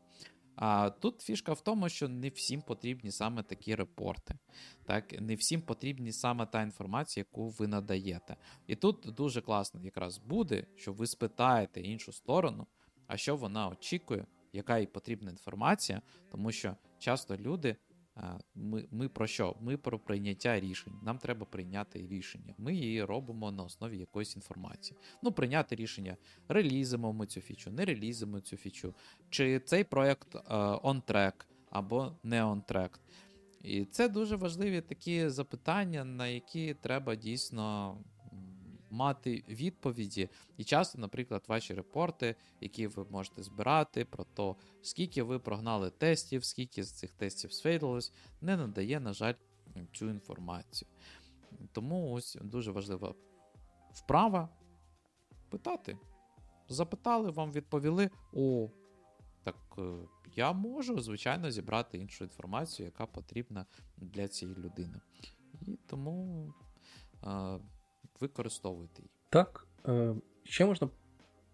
А 0.55 0.89
тут 0.89 1.21
фішка 1.21 1.53
в 1.53 1.61
тому, 1.61 1.89
що 1.89 2.09
не 2.09 2.29
всім 2.29 2.61
потрібні 2.61 3.11
саме 3.11 3.43
такі 3.43 3.75
репорти. 3.75 4.37
Так, 4.85 5.21
Не 5.21 5.35
всім 5.35 5.61
потрібні 5.61 6.11
саме 6.11 6.45
та 6.45 6.61
інформація, 6.61 7.25
яку 7.29 7.49
ви 7.49 7.67
надаєте. 7.67 8.35
І 8.67 8.75
тут 8.75 9.13
дуже 9.17 9.41
класно 9.41 9.81
якраз 9.81 10.17
буде, 10.17 10.65
що 10.75 10.93
ви 10.93 11.07
спитаєте 11.07 11.81
іншу 11.81 12.11
сторону, 12.11 12.67
а 13.07 13.17
що 13.17 13.35
вона 13.35 13.67
очікує, 13.67 14.25
яка 14.57 14.79
їй 14.79 14.87
потрібна 14.87 15.31
інформація, 15.31 16.01
тому 16.31 16.51
що 16.51 16.75
часто 16.99 17.37
люди 17.37 17.75
ми 18.55 18.87
ми 18.91 19.09
про 19.09 19.27
що? 19.27 19.55
Ми 19.61 19.77
про 19.77 19.99
прийняття 19.99 20.59
рішень. 20.59 20.93
Нам 21.03 21.17
треба 21.17 21.45
прийняти 21.45 22.07
рішення. 22.07 22.53
Ми 22.57 22.75
її 22.75 23.03
робимо 23.03 23.51
на 23.51 23.63
основі 23.63 23.97
якоїсь 23.97 24.35
інформації. 24.35 24.99
Ну, 25.23 25.31
прийняти 25.31 25.75
рішення, 25.75 26.17
релізимо 26.47 27.13
ми 27.13 27.25
цю 27.27 27.41
фічу, 27.41 27.71
не 27.71 27.85
релізимо 27.85 28.39
цю 28.39 28.57
фічу, 28.57 28.95
чи 29.29 29.59
цей 29.59 29.83
проект 29.83 30.35
on 30.83 31.01
track 31.01 31.33
або 31.69 32.15
не 32.23 32.43
track. 32.43 32.99
І 33.61 33.85
це 33.85 34.09
дуже 34.09 34.35
важливі 34.35 34.81
такі 34.81 35.29
запитання, 35.29 36.05
на 36.05 36.27
які 36.27 36.73
треба 36.73 37.15
дійсно 37.15 37.97
мати 38.97 39.43
відповіді. 39.49 40.29
І 40.57 40.63
часто, 40.63 40.99
наприклад, 40.99 41.43
ваші 41.47 41.73
репорти, 41.73 42.35
які 42.61 42.87
ви 42.87 43.05
можете 43.09 43.43
збирати, 43.43 44.05
про 44.05 44.23
те, 44.23 44.55
скільки 44.81 45.23
ви 45.23 45.39
прогнали 45.39 45.89
тестів, 45.89 46.45
скільки 46.45 46.83
з 46.83 46.91
цих 46.91 47.11
тестів 47.11 47.53
сфейлилось, 47.53 48.13
не 48.41 48.57
надає, 48.57 48.99
на 48.99 49.13
жаль, 49.13 49.33
цю 49.93 50.09
інформацію. 50.09 50.89
Тому 51.71 52.11
ось 52.11 52.37
дуже 52.41 52.71
важлива 52.71 53.13
вправа 53.93 54.49
питати. 55.49 55.97
Запитали, 56.69 57.31
вам 57.31 57.51
відповіли: 57.51 58.09
о, 58.33 58.69
так 59.43 59.55
е, 59.77 59.81
я 60.35 60.53
можу, 60.53 60.99
звичайно, 60.99 61.51
зібрати 61.51 61.97
іншу 61.97 62.23
інформацію, 62.23 62.85
яка 62.85 63.05
потрібна 63.05 63.65
для 63.97 64.27
цієї 64.27 64.57
людини. 64.57 65.01
І 65.61 65.79
тому 65.87 66.53
е, 68.21 68.25
використовуйте 68.25 69.01
її. 69.01 69.09
Так. 69.29 69.67
Е, 69.87 70.15
ще 70.43 70.65
можна 70.65 70.89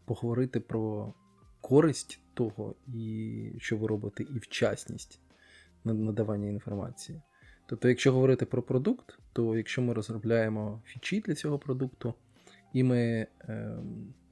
поговорити 0.06 0.60
про 0.60 1.14
користь 1.62 2.20
того, 2.34 2.76
і 2.88 3.52
що 3.58 3.78
ви 3.78 3.88
робите, 3.88 4.24
і 4.24 4.40
вчасність 4.40 5.20
надавання 5.84 6.50
інформації. 6.50 7.22
Тобто, 7.66 7.90
якщо 7.90 8.14
говорити 8.14 8.46
про 8.46 8.64
продукт, 8.64 9.20
то 9.34 9.58
якщо 9.58 9.82
ми 9.82 9.94
розробляємо 9.94 10.82
фічі 10.86 11.20
для 11.20 11.36
цього 11.36 11.60
продукту, 11.60 12.14
і 12.74 12.84
ми 12.84 13.28
е, 13.42 13.78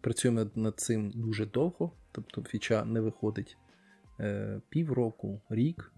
працюємо 0.02 0.46
над 0.56 0.80
цим 0.80 1.12
дуже 1.12 1.46
довго, 1.46 1.92
тобто 2.12 2.44
фіча 2.44 2.86
не 2.86 3.00
виходить 3.00 3.58
е, 4.20 4.62
півроку, 4.70 5.42
рік, 5.50 5.92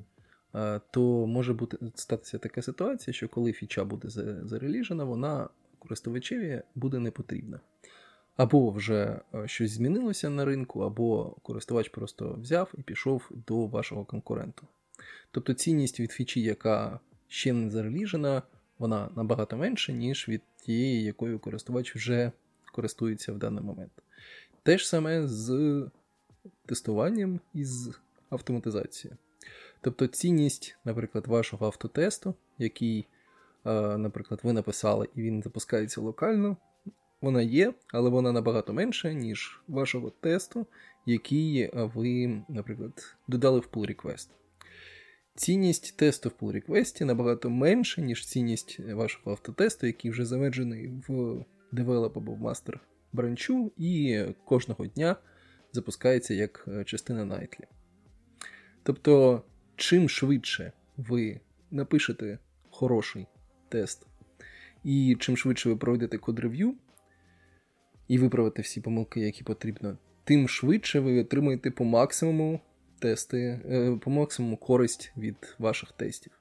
е, 0.56 0.82
то 0.92 1.28
може 1.28 1.54
бути 1.54 1.78
статися 1.96 2.38
така 2.38 2.62
ситуація, 2.62 3.14
що 3.14 3.30
коли 3.30 3.54
фіча 3.54 3.86
буде 3.86 4.10
зареліжена, 4.44 5.04
вона 5.04 5.50
користувачеві 5.84 6.62
буде 6.76 7.00
не 7.00 7.12
потрібна. 7.12 7.60
Або 8.38 8.72
вже 8.72 9.20
е, 9.34 9.48
щось 9.48 9.72
змінилося 9.72 10.30
на 10.30 10.46
ринку, 10.46 10.80
або 10.80 11.36
користувач 11.42 11.90
просто 11.90 12.38
взяв 12.42 12.74
і 12.78 12.82
пішов 12.82 13.32
до 13.48 13.68
вашого 13.68 14.06
конкуренту. 14.06 14.68
Тобто 15.32 15.54
цінність 15.54 16.00
від 16.00 16.12
фічі, 16.12 16.42
яка 16.42 17.00
ще 17.28 17.54
не 17.54 17.70
зареліжена, 17.70 18.42
вона 18.80 19.10
набагато 19.16 19.58
менша, 19.58 19.94
ніж 19.94 20.30
від 20.30 20.42
тієї, 20.58 21.04
якою 21.04 21.40
користувач 21.40 21.96
вже 21.96 22.32
користується 22.74 23.34
в 23.34 23.38
даний 23.38 23.64
момент. 23.64 23.92
Те 24.64 24.78
ж 24.78 24.88
саме 24.88 25.28
з 25.28 25.82
тестуванням 26.66 27.40
і 27.54 27.66
з 27.66 27.94
автоматизацією. 28.30 29.18
Тобто 29.82 30.08
цінність, 30.08 30.78
наприклад, 30.86 31.28
вашого 31.28 31.66
автотесту, 31.66 32.36
який 32.58 33.06
наприклад, 33.98 34.40
ви 34.44 34.54
написали 34.54 35.10
і 35.16 35.22
він 35.22 35.44
запускається 35.44 36.02
локально, 36.02 36.58
вона 37.22 37.42
є, 37.42 37.74
але 37.94 38.10
вона 38.10 38.32
набагато 38.32 38.74
менша, 38.74 39.14
ніж 39.14 39.62
вашого 39.68 40.10
тесту, 40.10 40.68
який 41.06 41.60
е, 41.60 41.72
ви, 41.74 42.42
наприклад, 42.50 43.16
додали 43.28 43.60
в 43.60 43.70
pull 43.74 43.96
request. 43.96 44.28
Цінність 45.36 45.98
тесту 45.98 46.30
в 46.30 46.44
pull 46.44 46.56
request 46.56 47.04
набагато 47.04 47.50
менша, 47.50 48.02
ніж 48.02 48.26
цінність 48.26 48.80
вашого 48.80 49.32
автотесту, 49.32 49.88
який 49.88 50.12
вже 50.12 50.26
замеджений 50.26 50.88
в 51.08 51.12
develop 51.74 52.12
або 52.16 52.32
в 52.32 52.42
master 52.42 52.80
бранчу, 53.14 53.72
і 53.78 54.22
кожного 54.46 54.86
дня 54.86 55.16
запускається 55.72 56.34
як 56.34 56.66
е, 56.68 56.84
частина 56.84 57.36
Nightly. 57.36 57.64
Тобто, 58.84 59.42
чим 59.76 60.10
швидше 60.10 60.72
ви 60.98 61.40
напишете 61.72 62.40
хороший 62.70 63.28
тест, 63.74 64.08
і 64.84 65.18
чим 65.20 65.38
швидше 65.38 65.70
ви 65.70 65.76
пройдете 65.76 66.18
код-рев'ю 66.18 66.76
і 68.08 68.18
виправите 68.18 68.62
всі 68.62 68.82
помилки, 68.82 69.20
які 69.20 69.44
потрібно, 69.44 69.98
тим 70.24 70.48
швидше 70.48 71.00
ви 71.00 71.22
отримаєте 71.22 71.72
по 71.72 71.84
максимуму 71.84 72.60
тести, 73.00 73.38
е, 73.66 74.00
по 74.02 74.12
максимуму 74.12 74.58
користь 74.58 75.14
від 75.18 75.56
ваших 75.60 75.92
тестів. 75.92 76.32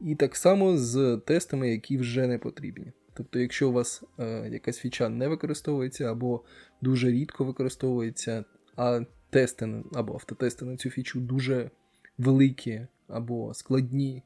І 0.00 0.14
так 0.14 0.36
само 0.36 0.76
з 0.76 1.20
тестами, 1.26 1.70
які 1.70 1.98
вже 1.98 2.26
не 2.26 2.38
потрібні. 2.38 2.92
Тобто, 3.14 3.38
якщо 3.38 3.68
у 3.68 3.72
вас 3.72 4.04
е, 4.18 4.48
якась 4.52 4.78
фіча 4.78 5.08
не 5.08 5.28
використовується 5.28 6.04
або 6.12 6.44
дуже 6.82 7.10
рідко 7.10 7.44
використовується, 7.44 8.44
а 8.76 9.00
тести 9.30 9.82
або 9.92 10.14
автотести 10.14 10.64
на 10.64 10.76
цю 10.76 10.90
фічу 10.90 11.20
дуже 11.20 11.70
великі, 12.18 12.86
або 13.08 13.54
складні, 13.54 14.22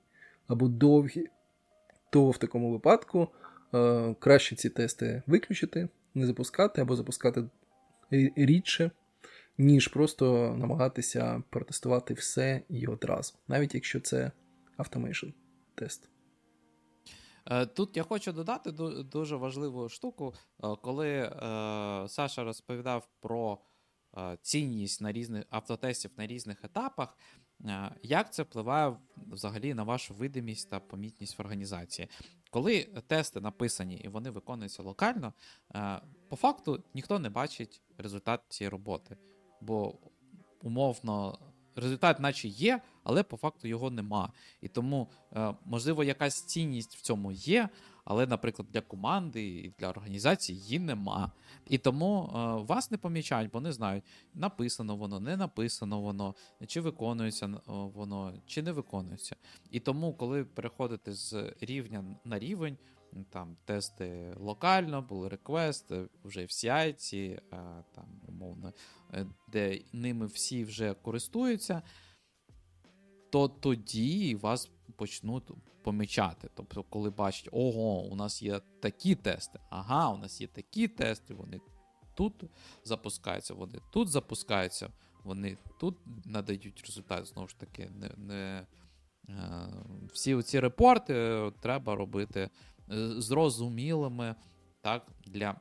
або 0.47 0.69
довгі, 0.69 1.27
то 2.11 2.31
в 2.31 2.39
такому 2.39 2.73
випадку 2.73 3.29
е, 3.75 4.15
краще 4.19 4.57
ці 4.57 4.71
тести 4.71 5.23
виключити, 5.27 5.89
не 6.15 6.27
запускати 6.27 6.81
або 6.81 6.97
запускати 6.97 7.45
рідше, 8.37 8.91
ніж 9.59 9.89
просто 9.89 10.57
намагатися 10.59 11.43
протестувати 11.51 12.15
все 12.15 12.63
і 12.69 12.87
одразу, 12.87 13.35
навіть 13.49 13.75
якщо 13.75 14.01
це 14.01 14.31
automation 14.77 15.27
тест. 15.75 16.09
Е, 17.51 17.67
тут 17.67 17.97
я 17.97 18.03
хочу 18.03 18.33
додати 18.33 18.73
дуже 19.03 19.37
важливу 19.37 19.89
штуку, 19.89 20.35
е, 20.65 20.69
коли 20.83 21.09
е, 21.09 21.31
Саша 22.09 22.45
розповідав 22.45 23.09
про 23.21 23.59
цінність 24.43 25.01
на 25.01 25.13
різних 25.13 25.45
автотестів 25.51 26.11
на 26.17 26.27
різних 26.27 26.65
етапах, 26.65 27.19
як 28.03 28.33
це 28.33 28.43
впливає 28.43 28.97
взагалі 29.17 29.75
на 29.75 29.83
вашу 29.83 30.15
видимість 30.15 30.71
та 30.71 30.81
помітність 30.81 31.39
в 31.39 31.43
організації. 31.43 32.09
Коли 32.51 32.83
тести 33.07 33.41
написані 33.41 33.97
і 33.97 34.09
вони 34.09 34.31
виконуються 34.31 34.83
локально, 34.83 35.33
по 36.29 36.37
факту 36.37 36.85
ніхто 36.95 37.19
не 37.19 37.31
бачить 37.31 37.83
результат 37.99 38.41
цієї 38.49 38.71
роботи, 38.71 39.17
бо 39.61 39.99
умовно 40.63 41.39
результат, 41.77 42.21
наче 42.21 42.49
є, 42.49 42.81
але 43.03 43.23
по 43.23 43.37
факту 43.37 43.69
його 43.69 43.91
нема. 43.91 44.33
І 44.61 44.69
тому, 44.69 45.09
е, 45.33 45.55
можливо, 45.65 46.05
якась 46.05 46.43
цінність 46.43 46.97
в 46.97 47.01
цьому 47.01 47.33
є, 47.33 47.69
але, 48.07 48.27
наприклад, 48.27 48.69
для 48.73 48.81
команди 48.81 49.47
і 49.49 49.75
для 49.79 49.89
організації 49.89 50.59
її 50.59 50.79
нема. 50.79 51.33
І 51.67 51.79
тому 51.79 52.23
е, 52.23 52.39
вас 52.63 52.91
не 52.91 52.99
помічають, 52.99 53.51
бо 53.51 53.61
не 53.61 53.73
знають, 53.73 54.05
написано 54.35 54.97
воно, 54.97 55.21
не 55.21 55.37
написано 55.37 56.01
воно, 56.01 56.35
чи 56.67 56.81
виконується 56.81 57.47
е, 57.47 57.61
воно, 57.67 58.35
чи 58.47 58.63
не 58.63 58.73
виконується. 58.73 59.37
І 59.71 59.81
тому, 59.81 60.15
коли 60.15 60.45
переходите 60.45 61.13
з 61.13 61.53
рівня 61.61 62.05
на 62.25 62.39
рівень, 62.39 62.77
там 63.31 63.57
тести 63.65 64.35
локально, 64.37 65.03
були 65.03 65.29
реквести, 65.29 66.09
вже 66.25 66.43
в 66.45 66.49
CI, 66.49 67.41
там, 67.95 68.21
умовно, 68.29 68.73
де 69.49 69.81
ними 69.93 70.27
всі 70.27 70.65
вже 70.65 70.95
користуються, 70.95 71.83
то 73.31 73.49
тоді 73.49 74.35
вас 74.35 74.71
почнуть 74.97 75.51
помічати. 75.87 76.49
Тобто, 76.55 76.83
коли 76.83 77.11
бачать, 77.11 77.49
ого, 77.53 78.01
у 78.01 78.15
нас 78.17 78.43
є 78.43 78.61
такі 78.81 79.15
тести, 79.15 79.61
ага, 79.71 80.11
у 80.11 80.19
нас 80.19 80.41
є 80.41 80.47
такі 80.47 80.89
тести, 80.89 81.35
вони 81.35 81.61
тут 82.15 82.45
запускаються, 82.85 83.55
вони 83.55 83.79
тут 83.93 84.09
запускаються, 84.09 84.91
вони 85.25 85.59
тут 85.81 85.97
надають 86.25 86.83
результат. 86.87 87.27
Знову 87.27 87.49
ж 87.49 87.59
таки, 87.59 87.91
не, 88.01 88.11
не 88.17 88.67
е, 89.29 89.69
всі 90.13 90.43
ці 90.43 90.61
репорти 90.61 91.53
треба 91.61 91.95
робити 91.95 92.41
е, 92.41 92.51
зрозумілими 93.21 94.35
так, 94.81 95.07
для 95.27 95.61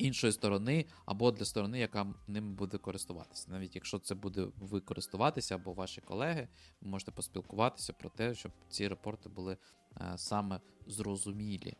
іншої 0.00 0.32
сторони, 0.32 0.86
або 1.06 1.30
для 1.30 1.44
сторони, 1.44 1.78
яка 1.78 2.14
ним 2.26 2.54
буде 2.54 2.78
користуватися. 2.78 3.50
Навіть 3.50 3.74
якщо 3.74 3.98
це 3.98 4.14
буде 4.14 4.46
ви 4.58 4.80
користуватися 4.80 5.54
або 5.54 5.72
ваші 5.72 6.00
колеги, 6.00 6.48
ви 6.80 6.90
можете 6.90 7.12
поспілкуватися 7.12 7.92
про 7.92 8.10
те, 8.10 8.34
щоб 8.34 8.52
ці 8.68 8.88
репорти 8.88 9.28
були 9.28 9.56
е, 10.00 10.12
саме 10.16 10.60
зрозумілі. 10.86 11.76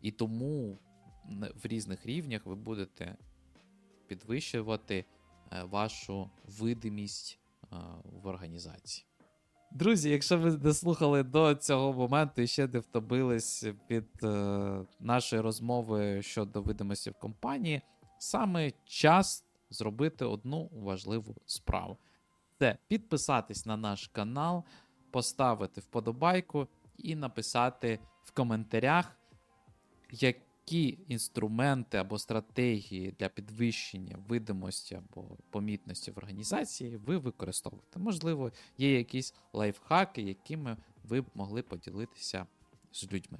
І 0.00 0.10
тому 0.10 0.78
в 1.62 1.66
різних 1.66 2.06
рівнях 2.06 2.46
ви 2.46 2.54
будете 2.54 3.16
підвищувати 4.06 5.04
е, 5.52 5.62
вашу 5.62 6.30
видимість 6.44 7.38
е, 7.62 7.76
в 8.04 8.26
організації. 8.26 9.06
Друзі, 9.74 10.10
якщо 10.10 10.38
ви 10.38 10.50
не 10.50 10.74
слухали 10.74 11.22
до 11.22 11.54
цього 11.54 11.92
моменту 11.92 12.42
і 12.42 12.46
ще 12.46 12.66
не 12.66 12.78
втобились 12.78 13.66
під 13.86 14.04
е, 14.22 14.84
нашої 15.00 15.42
розмови 15.42 16.22
щодо 16.22 16.62
видимості 16.62 17.10
в 17.10 17.14
компанії, 17.14 17.82
саме 18.18 18.72
час 18.84 19.44
зробити 19.70 20.24
одну 20.24 20.70
важливу 20.72 21.36
справу: 21.46 21.96
це 22.58 22.78
підписатись 22.88 23.66
на 23.66 23.76
наш 23.76 24.06
канал, 24.06 24.64
поставити 25.10 25.80
вподобайку 25.80 26.68
і 26.98 27.16
написати 27.16 27.98
в 28.24 28.30
коментарях, 28.30 29.16
як 30.10 30.36
які 30.66 30.98
інструменти 31.08 31.98
або 31.98 32.18
стратегії 32.18 33.14
для 33.18 33.28
підвищення 33.28 34.18
видимості 34.28 34.94
або 34.94 35.36
помітності 35.50 36.10
в 36.10 36.18
організації 36.18 36.96
ви 36.96 37.18
використовуєте. 37.18 37.98
Можливо, 37.98 38.52
є 38.78 38.98
якісь 38.98 39.34
лайфхаки, 39.52 40.22
якими 40.22 40.76
ви 41.08 41.20
б 41.20 41.24
могли 41.34 41.62
поділитися 41.62 42.46
з 42.92 43.12
людьми. 43.12 43.38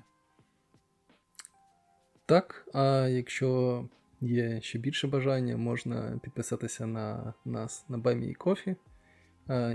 Так, 2.27 2.69
а 2.75 3.09
якщо 3.09 3.85
є 4.21 4.61
ще 4.61 4.79
більше 4.79 5.09
бажання, 5.09 5.57
можна 5.57 6.21
підписатися 6.23 6.87
на 6.87 7.35
нас 7.45 7.85
на 7.89 7.99
Баймі 7.99 8.35
Кофі. 8.35 8.77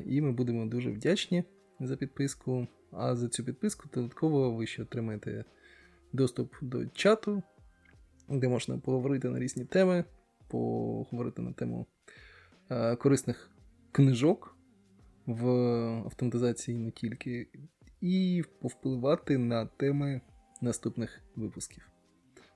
І 0.05 0.21
ми 0.21 0.31
будемо 0.31 0.65
дуже 0.65 0.91
вдячні 0.91 1.43
за 1.79 1.95
підписку. 1.95 2.67
А 2.91 3.15
за 3.15 3.29
цю 3.29 3.43
підписку 3.43 3.89
додатково 3.93 4.51
ви 4.51 4.67
ще 4.67 4.81
отримаєте 4.81 5.45
доступ 6.13 6.54
до 6.62 6.86
чату, 6.86 7.43
де 8.30 8.48
можна 8.48 8.78
поговорити 8.78 9.30
на 9.30 9.39
різні 9.39 9.65
теми, 9.65 10.06
поговорити 10.48 11.41
на 11.41 11.54
тему 11.54 11.86
е, 12.69 12.95
корисних 12.95 13.50
книжок 13.91 14.58
в 15.26 15.48
автоматизації 16.06 16.78
не 16.78 16.91
тільки, 16.91 17.48
і 18.02 18.43
повпливати 18.62 19.38
на 19.38 19.65
теми 19.65 20.22
наступних 20.62 21.22
випусків. 21.36 21.89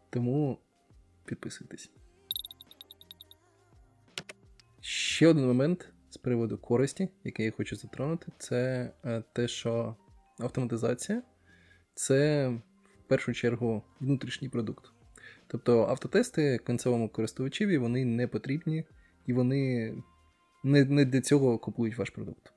Тому 0.10 0.58
підписуйтесь. 1.26 1.92
Ще 4.82 5.28
один 5.28 5.46
момент 5.46 5.90
з 6.10 6.18
приводу 6.18 6.58
користі, 6.58 7.10
який 7.24 7.46
я 7.46 7.52
хочу 7.52 7.76
затронути, 7.76 8.32
це 8.38 8.92
е, 9.06 9.24
те, 9.34 9.48
що 9.48 9.96
автоматизація 10.40 11.22
це 11.96 12.52
першу 13.14 13.34
чергу 13.34 13.84
внутрішній 14.00 14.50
продукт. 14.50 14.86
Тобто 15.48 15.84
автотести 15.84 16.60
кінцевому 16.68 17.10
користувачеві 17.10 17.78
вони 17.78 18.06
не 18.06 18.28
потрібні 18.28 18.86
і 19.26 19.34
вони 19.34 19.94
не 20.64 20.86
не 20.86 21.06
для 21.06 21.22
цього 21.22 21.58
купують 21.58 21.98
ваш 21.98 22.10
продукт. 22.10 22.54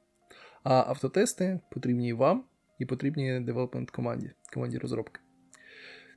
А 0.63 0.75
автотести 0.75 1.61
потрібні 1.71 2.13
вам, 2.13 2.45
і 2.79 2.87
потрібні 2.87 3.41
девелопмент 3.41 3.91
команді, 3.91 4.31
команді 4.55 4.79
розробки. 4.79 5.21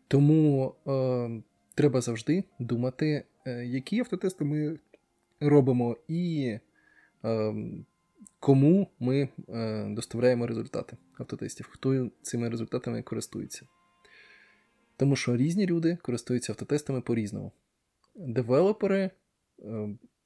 Тому 0.07 0.75
е, 0.87 1.41
треба 1.75 2.01
завжди 2.01 2.43
думати, 2.59 3.25
е, 3.45 3.65
які 3.65 3.99
автотести 3.99 4.45
ми 4.45 4.79
робимо 5.39 5.97
і 6.07 6.57
е, 7.25 7.53
кому 8.39 8.87
ми 8.99 9.29
е, 9.49 9.87
доставляємо 9.89 10.47
результати 10.47 10.97
автотестів, 11.17 11.67
хто 11.71 12.09
цими 12.21 12.49
результатами 12.49 13.01
користується. 13.01 13.65
Тому 14.99 15.15
що 15.15 15.37
різні 15.37 15.65
люди 15.65 15.97
користуються 16.01 16.51
автотестами 16.51 17.01
по-різному. 17.01 17.51
Девелопери 18.15 18.99
е, 18.99 19.11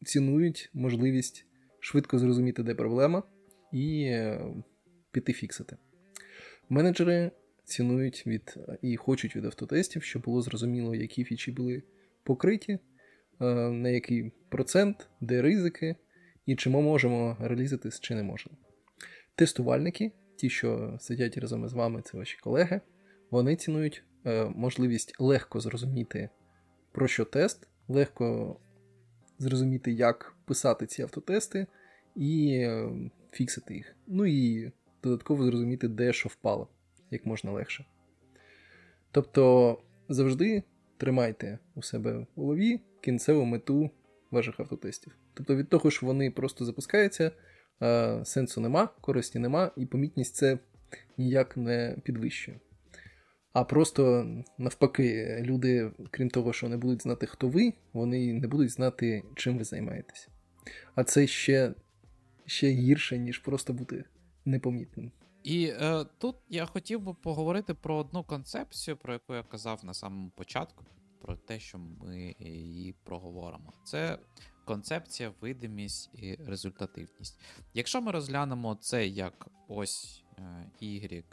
цінують 0.05 0.69
можливість 0.73 1.45
швидко 1.79 2.19
зрозуміти, 2.19 2.63
де 2.63 2.75
проблема, 2.75 3.23
і 3.71 4.03
е, 4.03 4.45
піти 5.11 5.33
фіксити. 5.33 5.77
Менеджери 6.69 7.31
цінують 7.63 8.27
від 8.27 8.57
і 8.81 8.95
хочуть 8.95 9.35
від 9.35 9.45
автотестів, 9.45 10.03
щоб 10.03 10.23
було 10.23 10.41
зрозуміло, 10.41 10.95
які 10.95 11.23
фічі 11.23 11.51
були 11.51 11.83
покриті, 12.23 12.69
е, 12.69 12.79
на 13.69 13.89
який 13.89 14.31
процент, 14.49 15.09
де 15.21 15.41
ризики, 15.41 15.95
і 16.45 16.55
чи 16.55 16.69
ми 16.69 16.81
можемо 16.81 17.37
реалізити, 17.39 17.89
чи 18.01 18.15
не 18.15 18.23
можемо. 18.23 18.57
Тестувальники, 19.35 20.11
ті, 20.35 20.49
що 20.49 20.97
сидять 20.99 21.37
разом 21.37 21.65
із 21.65 21.73
вами, 21.73 22.01
це 22.01 22.17
ваші 22.17 22.37
колеги, 22.37 22.81
вони 23.31 23.55
цінують 23.55 24.03
можливість 24.55 25.15
легко 25.19 25.59
зрозуміти, 25.59 26.29
про 26.91 27.07
що 27.07 27.25
тест, 27.25 27.67
легко 27.87 28.59
зрозуміти, 29.39 29.91
як 29.91 30.35
писати 30.45 30.85
ці 30.85 31.01
автотести 31.01 31.67
і 32.15 32.57
е, 32.61 32.89
фіксити 33.31 33.73
їх. 33.73 33.95
Ну 34.07 34.25
і 34.25 34.71
додатково 35.03 35.45
зрозуміти, 35.45 35.87
де 35.87 36.13
що 36.13 36.29
впало, 36.29 36.67
як 37.11 37.25
можна 37.25 37.51
легше. 37.51 37.85
Тобто 39.11 39.77
завжди 40.09 40.63
тримайте 40.97 41.59
у 41.75 41.81
себе 41.81 42.13
в 42.17 42.27
голові 42.35 42.79
кінцеву 43.01 43.45
мету 43.45 43.89
ваших 44.31 44.59
автотестів. 44.59 45.15
Тобто 45.33 45.55
від 45.55 45.69
того, 45.69 45.91
що 45.91 46.05
вони 46.05 46.31
просто 46.31 46.65
запускаються, 46.65 47.31
сенсу 48.23 48.61
нема, 48.61 48.89
користі 49.01 49.39
нема, 49.39 49.71
і 49.77 49.85
помітність 49.85 50.35
це 50.35 50.59
ніяк 51.17 51.57
не 51.57 51.97
підвищує. 52.03 52.59
А 53.53 53.63
просто 53.63 54.27
навпаки, 54.57 55.37
люди, 55.41 55.91
крім 56.11 56.29
того, 56.29 56.53
що 56.53 56.69
не 56.69 56.77
будуть 56.77 57.01
знати, 57.01 57.25
хто 57.25 57.47
ви, 57.47 57.73
вони 57.93 58.33
не 58.33 58.47
будуть 58.47 58.69
знати, 58.69 59.23
чим 59.35 59.57
ви 59.57 59.63
займаєтесь. 59.63 60.29
А 60.95 61.03
це 61.03 61.27
ще 61.27 61.73
ще 62.45 62.69
гірше, 62.69 63.17
ніж 63.17 63.39
просто 63.39 63.73
бути 63.73 64.05
непомітним. 64.45 65.11
І 65.43 65.65
е, 65.65 66.05
тут 66.17 66.35
я 66.49 66.65
хотів 66.65 67.01
би 67.01 67.13
поговорити 67.13 67.73
про 67.73 67.95
одну 67.95 68.23
концепцію, 68.23 68.97
про 68.97 69.13
яку 69.13 69.35
я 69.35 69.43
казав 69.43 69.85
на 69.85 69.93
самому 69.93 70.29
початку, 70.29 70.85
про 71.21 71.35
те, 71.35 71.59
що 71.59 71.77
ми 71.77 72.35
її 72.39 72.95
проговоримо. 73.03 73.73
Це 73.83 74.19
концепція, 74.65 75.33
видимість 75.41 76.09
і 76.13 76.35
результативність. 76.35 77.39
Якщо 77.73 78.01
ми 78.01 78.11
розглянемо 78.11 78.75
це 78.75 79.07
як 79.07 79.47
ось 79.67 80.22
Y 80.81 81.23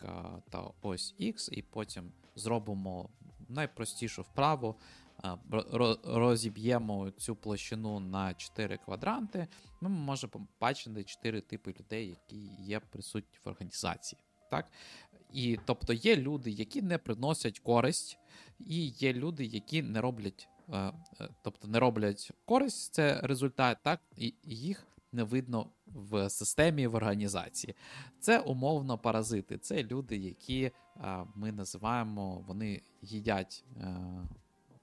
та 0.51 0.71
ось 0.83 1.15
X, 1.21 1.53
і 1.53 1.63
потім 1.63 2.13
зробимо 2.37 3.09
найпростішу 3.49 4.23
вправу, 4.23 4.77
е, 5.25 5.37
розіб'ємо 6.05 7.11
цю 7.11 7.37
площину 7.37 8.01
на 8.01 8.35
4 8.35 8.77
квадранти, 8.77 9.49
ми 9.81 9.89
можемо 9.89 10.31
побачити 10.31 11.05
4 11.05 11.41
типи 11.41 11.75
людей, 11.81 12.09
які 12.09 12.51
є 12.59 12.81
присутні 12.81 13.39
в 13.45 13.49
організації. 13.49 14.23
Так? 14.51 14.71
І 15.33 15.59
тобто 15.65 15.93
є 15.93 16.17
люди, 16.17 16.51
які 16.51 16.83
не 16.83 16.99
приносять 16.99 17.59
користь, 17.59 18.19
і 18.59 18.87
є 18.87 19.13
люди, 19.13 19.45
які 19.45 19.83
не 19.83 20.01
роблять 20.01 20.49
Е, 20.73 20.93
е, 21.21 21.29
тобто 21.43 21.69
не 21.69 21.79
роблять 21.79 22.31
користь, 22.45 22.95
це 22.95 23.21
результат, 23.23 23.79
так, 23.83 24.01
і 24.17 24.35
їх 24.45 24.87
не 25.13 25.25
видно 25.25 25.67
в 25.87 26.31
системі 26.31 26.87
в 26.87 26.95
організації. 26.95 27.75
Це 28.21 28.41
умовно 28.41 28.99
паразити. 28.99 29.59
Це 29.59 29.83
люди, 29.83 30.17
які 30.17 30.63
е, 30.65 30.73
ми 31.35 31.53
називаємо, 31.53 32.45
вони 32.47 32.83
їдять 33.03 33.65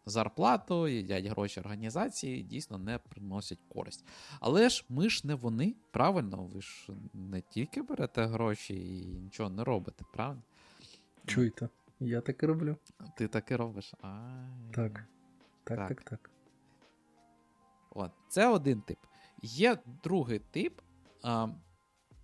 зарплату, 0.10 0.88
їдять 0.88 1.26
гроші 1.26 1.60
організації, 1.60 2.40
і 2.40 2.44
дійсно 2.44 2.78
не 2.78 2.98
приносять 2.98 3.60
користь. 3.70 4.06
Але 4.40 4.70
ж 4.70 4.86
ми 4.90 5.10
ж 5.10 5.28
не 5.28 5.36
вони, 5.36 5.76
правильно, 5.92 6.44
ви 6.44 6.62
ж 6.62 6.92
не 7.14 7.42
тільки 7.42 7.82
берете 7.82 8.26
гроші 8.26 8.74
і 8.76 9.06
нічого 9.06 9.50
не 9.50 9.64
робите, 9.64 10.06
правильно? 10.14 10.42
Чуєте, 11.26 11.70
я 12.00 12.22
так 12.22 12.44
і 12.44 12.46
роблю. 12.46 12.76
Ти 13.18 13.28
так 13.28 13.52
і 13.52 13.56
робиш. 13.56 13.94
А, 14.02 14.30
Так. 14.74 15.04
Так, 15.64 15.78
так, 15.78 15.88
так. 15.88 16.04
так. 16.04 16.30
От, 17.90 18.12
Це 18.30 18.48
один 18.48 18.82
тип. 18.82 18.98
Є 19.48 19.78
другий 20.04 20.40
тип, 20.40 20.82
а, 21.24 21.48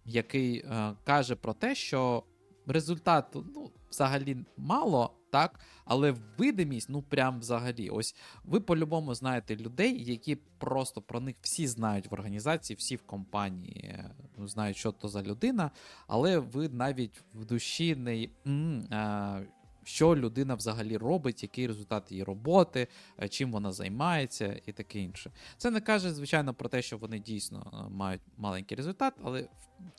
який 0.05 0.65
а, 0.69 0.93
каже 1.03 1.35
про 1.35 1.53
те, 1.53 1.75
що 1.75 2.23
результату 2.67 3.45
ну, 3.55 3.71
взагалі 3.89 4.37
мало, 4.57 5.13
так, 5.31 5.59
але 5.85 6.15
видимість, 6.37 6.89
ну 6.89 7.01
прям 7.01 7.39
взагалі. 7.39 7.89
Ось 7.89 8.15
ви 8.43 8.59
по-любому 8.59 9.15
знаєте 9.15 9.55
людей, 9.55 10.03
які 10.03 10.35
просто 10.35 11.01
про 11.01 11.19
них 11.19 11.35
всі 11.41 11.67
знають 11.67 12.11
в 12.11 12.13
організації, 12.13 12.77
всі 12.77 12.95
в 12.95 13.03
компанії 13.03 14.03
ну, 14.37 14.47
знають, 14.47 14.77
що 14.77 14.91
то 14.91 15.07
за 15.07 15.23
людина, 15.23 15.71
але 16.07 16.39
ви 16.39 16.69
навіть 16.69 17.23
в 17.33 17.45
душі 17.45 17.95
не. 17.95 18.29
М, 18.47 18.87
а, 18.91 19.41
що 19.83 20.15
людина 20.15 20.55
взагалі 20.55 20.97
робить, 20.97 21.43
який 21.43 21.67
результат 21.67 22.11
її 22.11 22.23
роботи, 22.23 22.87
е, 23.21 23.29
чим 23.29 23.51
вона 23.51 23.71
займається 23.71 24.61
і 24.65 24.71
таке 24.71 24.99
інше. 24.99 25.31
Це 25.57 25.71
не 25.71 25.81
каже, 25.81 26.13
звичайно, 26.13 26.53
про 26.53 26.69
те, 26.69 26.81
що 26.81 26.97
вони 26.97 27.19
дійсно 27.19 27.71
е, 27.73 27.93
мають 27.93 28.21
маленький 28.37 28.77
результат, 28.77 29.13
але 29.23 29.47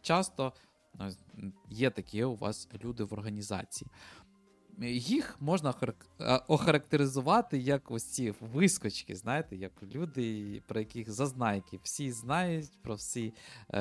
часто 0.02 0.52
е, 1.00 1.10
є 1.68 1.90
такі 1.90 2.24
у 2.24 2.36
вас 2.36 2.68
люди 2.84 3.04
в 3.04 3.12
організації. 3.12 3.90
Їх 4.88 5.36
можна 5.40 5.74
охарактеризувати 6.48 7.58
як 7.58 7.90
ось 7.90 8.04
ці 8.04 8.34
вискочки, 8.40 9.16
знаєте, 9.16 9.56
як 9.56 9.72
люди, 9.94 10.62
про 10.66 10.80
яких 10.80 11.10
зазнайки, 11.10 11.80
всі 11.82 12.12
знають 12.12 12.70
про 12.82 12.94
всі, 12.94 13.32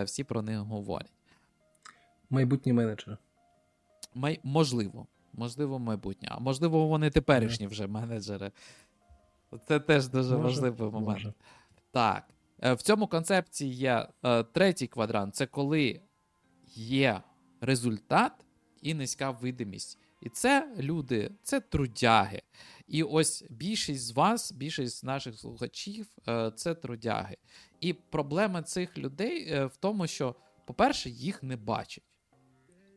всі 0.04 0.24
про 0.24 0.42
них 0.42 0.60
говорять. 0.60 1.12
Майбутні 2.30 2.74
менеджери. 2.74 3.18
Май... 4.16 4.40
Можливо, 4.44 5.08
Можливо, 5.34 5.80
майбутнє. 5.80 6.28
А 6.32 6.40
можливо, 6.40 6.88
вони 6.88 7.10
теперішні 7.10 7.68
вже 7.68 7.88
менеджери. 7.88 8.52
Це 9.68 9.80
теж 9.80 10.08
дуже 10.08 10.38
може, 10.38 10.44
важливий 10.44 10.92
момент. 10.92 11.08
Може. 11.08 11.34
Так. 11.92 12.34
Е, 12.64 12.74
в 12.74 12.82
цьому 12.82 13.08
концепції 13.08 13.74
є 13.74 14.08
е, 14.24 14.44
третій 14.44 14.88
квадрант 14.88 15.36
це 15.36 15.46
коли 15.46 16.02
є 16.76 17.22
результат 17.62 18.32
і 18.82 18.94
низька 18.94 19.32
видимість. 19.32 20.00
І 20.22 20.30
це 20.30 20.76
люди, 20.78 21.32
це 21.44 21.60
трудяги. 21.60 22.42
І 22.88 23.04
ось 23.04 23.46
більшість 23.50 24.06
з 24.06 24.12
вас, 24.12 24.52
більшість 24.52 25.04
наших 25.04 25.40
слухачів 25.40 26.08
е, 26.28 26.52
це 26.56 26.76
трудяги. 26.76 27.38
І 27.82 27.94
проблема 27.94 28.62
цих 28.62 28.98
людей 28.98 29.66
в 29.66 29.76
тому, 29.80 30.08
що, 30.08 30.36
по-перше, 30.66 31.10
їх 31.10 31.44
не 31.44 31.58
бачать. 31.58 32.04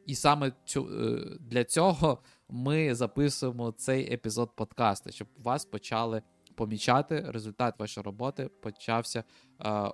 І 0.06 0.14
саме 0.14 0.52
цю, 0.64 0.88
е, 0.88 1.36
для 1.40 1.64
цього 1.64 2.18
ми 2.48 2.94
записуємо 2.94 3.72
цей 3.72 4.12
епізод 4.14 4.56
подкасту, 4.56 5.12
щоб 5.12 5.28
вас 5.36 5.64
почали 5.64 6.22
помічати. 6.54 7.24
Результат 7.28 7.78
вашої 7.78 8.04
роботи 8.04 8.50
почався, 8.62 9.24
е, 9.64 9.92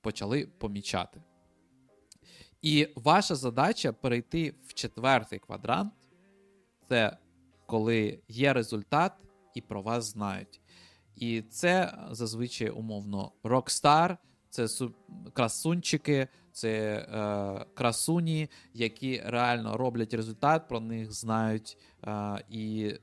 почали 0.00 0.46
помічати. 0.58 1.22
І 2.62 2.88
ваша 2.96 3.34
задача 3.34 3.92
перейти 3.92 4.54
в 4.66 4.74
четвертий 4.74 5.38
квадрант 5.38 5.92
це 6.88 7.16
коли 7.66 8.20
є 8.28 8.52
результат 8.52 9.12
і 9.54 9.60
про 9.60 9.82
вас 9.82 10.04
знають. 10.04 10.60
І 11.16 11.42
це 11.42 11.98
зазвичай 12.10 12.70
умовно 12.70 13.32
рокстар, 13.42 14.18
це 14.52 14.88
красунчики, 15.32 16.28
це 16.52 16.70
е, 16.70 17.64
красуні, 17.74 18.48
які 18.74 19.22
реально 19.24 19.76
роблять 19.76 20.14
результат, 20.14 20.68
про 20.68 20.80
них 20.80 21.12
знають. 21.12 21.78
Е, 22.04 22.44
і 22.50 22.94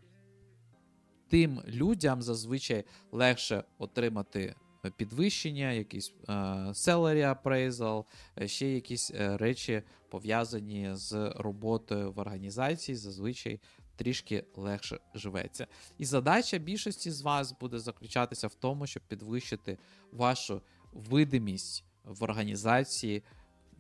тим 1.28 1.62
людям 1.68 2.22
зазвичай 2.22 2.84
легше 3.12 3.64
отримати 3.78 4.56
підвищення, 4.98 5.72
якийсь 5.72 6.14
е, 6.30 6.34
salary 6.74 7.36
appraisal, 7.36 8.06
е, 8.42 8.48
ще 8.48 8.68
якісь 8.68 9.12
е, 9.12 9.38
речі 9.38 9.84
пов'язані 10.10 10.90
з 10.94 11.34
роботою 11.36 12.12
в 12.12 12.20
організації, 12.20 12.96
зазвичай. 12.96 13.60
Трішки 13.96 14.44
легше 14.56 15.00
живеться. 15.14 15.68
І 15.98 16.06
задача 16.06 16.58
більшості 16.58 17.12
з 17.12 17.22
вас 17.22 17.56
буде 17.60 17.80
заключатися 17.80 18.48
в 18.48 18.54
тому, 18.54 18.88
щоб 18.88 19.04
підвищити 19.08 19.78
вашу 20.12 20.62
видимість 20.94 21.86
в 22.04 22.24
організації 22.24 23.24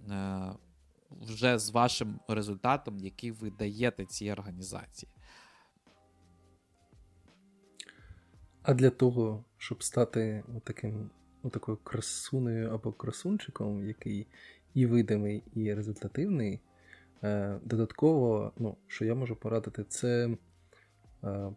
е, 0.09 0.51
вже 1.11 1.59
з 1.59 1.69
вашим 1.69 2.19
результатом, 2.27 2.99
який 2.99 3.31
ви 3.31 3.51
даєте 3.51 4.05
цій 4.05 4.31
організації. 4.31 5.11
А 8.61 8.73
для 8.73 8.89
того, 8.89 9.43
щоб 9.57 9.83
стати 9.83 10.43
таким, 10.63 11.09
такою 11.51 11.77
красунею 11.77 12.73
або 12.73 12.91
красунчиком, 12.91 13.87
який 13.87 14.27
і 14.73 14.85
видимий, 14.85 15.43
і 15.53 15.73
результативний, 15.73 16.59
е, 17.23 17.59
додатково, 17.63 18.53
ну, 18.57 18.77
що 18.87 19.05
я 19.05 19.15
можу 19.15 19.35
порадити, 19.35 19.83
це 19.83 20.29
е, 21.23 21.51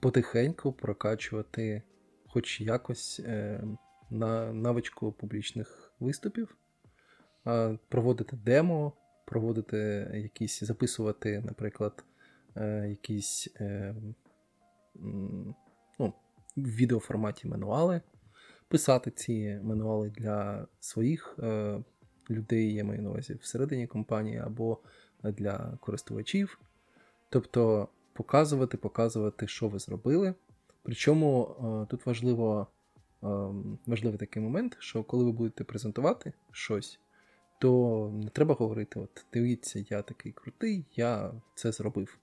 потихеньку 0.00 0.72
прокачувати 0.72 1.82
хоч 2.32 2.60
якось 2.60 3.20
на 4.12 4.52
навичку 4.52 5.12
публічних 5.12 5.92
виступів, 6.00 6.56
проводити 7.88 8.36
демо, 8.36 8.92
проводити 9.24 10.10
якісь, 10.14 10.62
записувати, 10.62 11.42
наприклад, 11.46 12.04
е, 12.56 12.88
якісь 12.88 13.48
е, 13.60 13.94
ну, 15.98 16.14
в 16.56 16.76
відеоформаті 16.76 17.48
мануали, 17.48 18.00
писати 18.68 19.10
ці 19.10 19.60
мануали 19.62 20.10
для 20.10 20.66
своїх 20.80 21.38
е, 21.38 21.78
людей, 22.30 22.74
я 22.74 22.84
маю 22.84 23.02
на 23.02 23.10
увазі 23.10 23.34
всередині 23.34 23.86
компанії 23.86 24.38
або 24.38 24.78
для 25.22 25.78
користувачів. 25.80 26.60
Тобто 27.28 27.88
показувати, 28.12 28.76
показувати, 28.76 29.46
що 29.48 29.68
ви 29.68 29.78
зробили. 29.78 30.34
Причому 30.82 31.56
тут 31.90 32.06
важливо 32.06 32.66
важливий 33.86 34.18
такий 34.18 34.42
момент, 34.42 34.76
що 34.78 35.04
коли 35.04 35.24
ви 35.24 35.32
будете 35.32 35.64
презентувати 35.64 36.32
щось, 36.52 37.00
то 37.58 38.10
не 38.24 38.28
треба 38.28 38.54
говорити: 38.54 39.00
от, 39.00 39.26
дивіться, 39.32 39.84
я 39.90 40.02
такий 40.02 40.32
крутий, 40.32 40.84
я 40.96 41.32
це 41.54 41.72
зробив. 41.72 42.18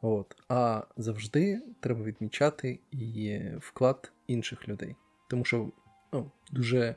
От. 0.00 0.36
А 0.48 0.82
завжди 0.96 1.62
треба 1.80 2.02
відмічати 2.02 2.80
і 2.90 3.40
вклад 3.60 4.12
інших 4.26 4.68
людей. 4.68 4.96
Тому 5.30 5.44
що 5.44 5.70
ну, 6.12 6.30
дуже 6.52 6.94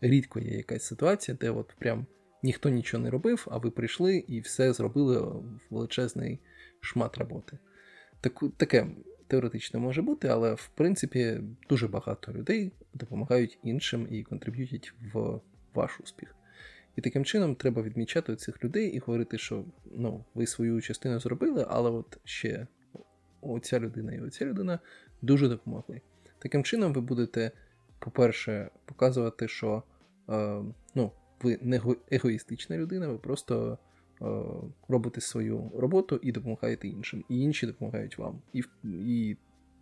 рідко 0.00 0.40
є 0.40 0.56
якась 0.56 0.84
ситуація, 0.84 1.36
де 1.40 1.50
от 1.50 1.74
прям 1.78 2.06
ніхто 2.42 2.68
нічого 2.68 3.02
не 3.02 3.10
робив, 3.10 3.46
а 3.50 3.58
ви 3.58 3.70
прийшли 3.70 4.16
і 4.16 4.40
все 4.40 4.72
зробили 4.72 5.42
величезний 5.70 6.38
шмат 6.80 7.18
роботи. 7.18 7.58
Так, 8.20 8.42
Таке 8.56 8.86
теоретично 9.32 9.80
може 9.80 10.02
бути, 10.02 10.28
але 10.28 10.54
в 10.54 10.70
принципі 10.74 11.40
дуже 11.68 11.88
багато 11.88 12.32
людей 12.32 12.72
допомагають 12.94 13.58
іншим 13.62 14.08
і 14.10 14.22
контриб'ютять 14.22 14.92
в 15.12 15.40
ваш 15.74 16.00
успіх. 16.00 16.34
І 16.96 17.00
таким 17.00 17.24
чином 17.24 17.54
треба 17.54 17.82
відмічати 17.82 18.36
цих 18.36 18.64
людей 18.64 18.88
і 18.88 18.98
говорити, 18.98 19.38
що 19.38 19.64
ну, 19.92 20.24
ви 20.34 20.46
свою 20.46 20.80
частину 20.80 21.20
зробили, 21.20 21.66
але 21.68 21.90
от 21.90 22.18
ще 22.24 22.66
оця 23.40 23.80
людина 23.80 24.12
і 24.12 24.20
оця 24.20 24.44
людина 24.44 24.78
дуже 25.22 25.48
допомогли. 25.48 26.00
Таким 26.38 26.64
чином, 26.64 26.92
ви 26.92 27.00
будете, 27.00 27.50
по-перше, 27.98 28.70
показувати, 28.84 29.48
що 29.48 29.82
е, 30.30 30.62
ну, 30.94 31.12
ви 31.42 31.58
не 31.62 31.80
егоїстична 32.10 32.76
людина, 32.76 33.08
ви 33.08 33.18
просто 33.18 33.78
робите 34.88 35.20
свою 35.20 35.70
роботу 35.74 36.20
і 36.22 36.32
допомагаєте 36.32 36.88
іншим. 36.88 37.24
І 37.28 37.40
інші 37.40 37.66
допомагають 37.66 38.18
вам. 38.18 38.42
І 38.52 38.62
і 38.84 39.36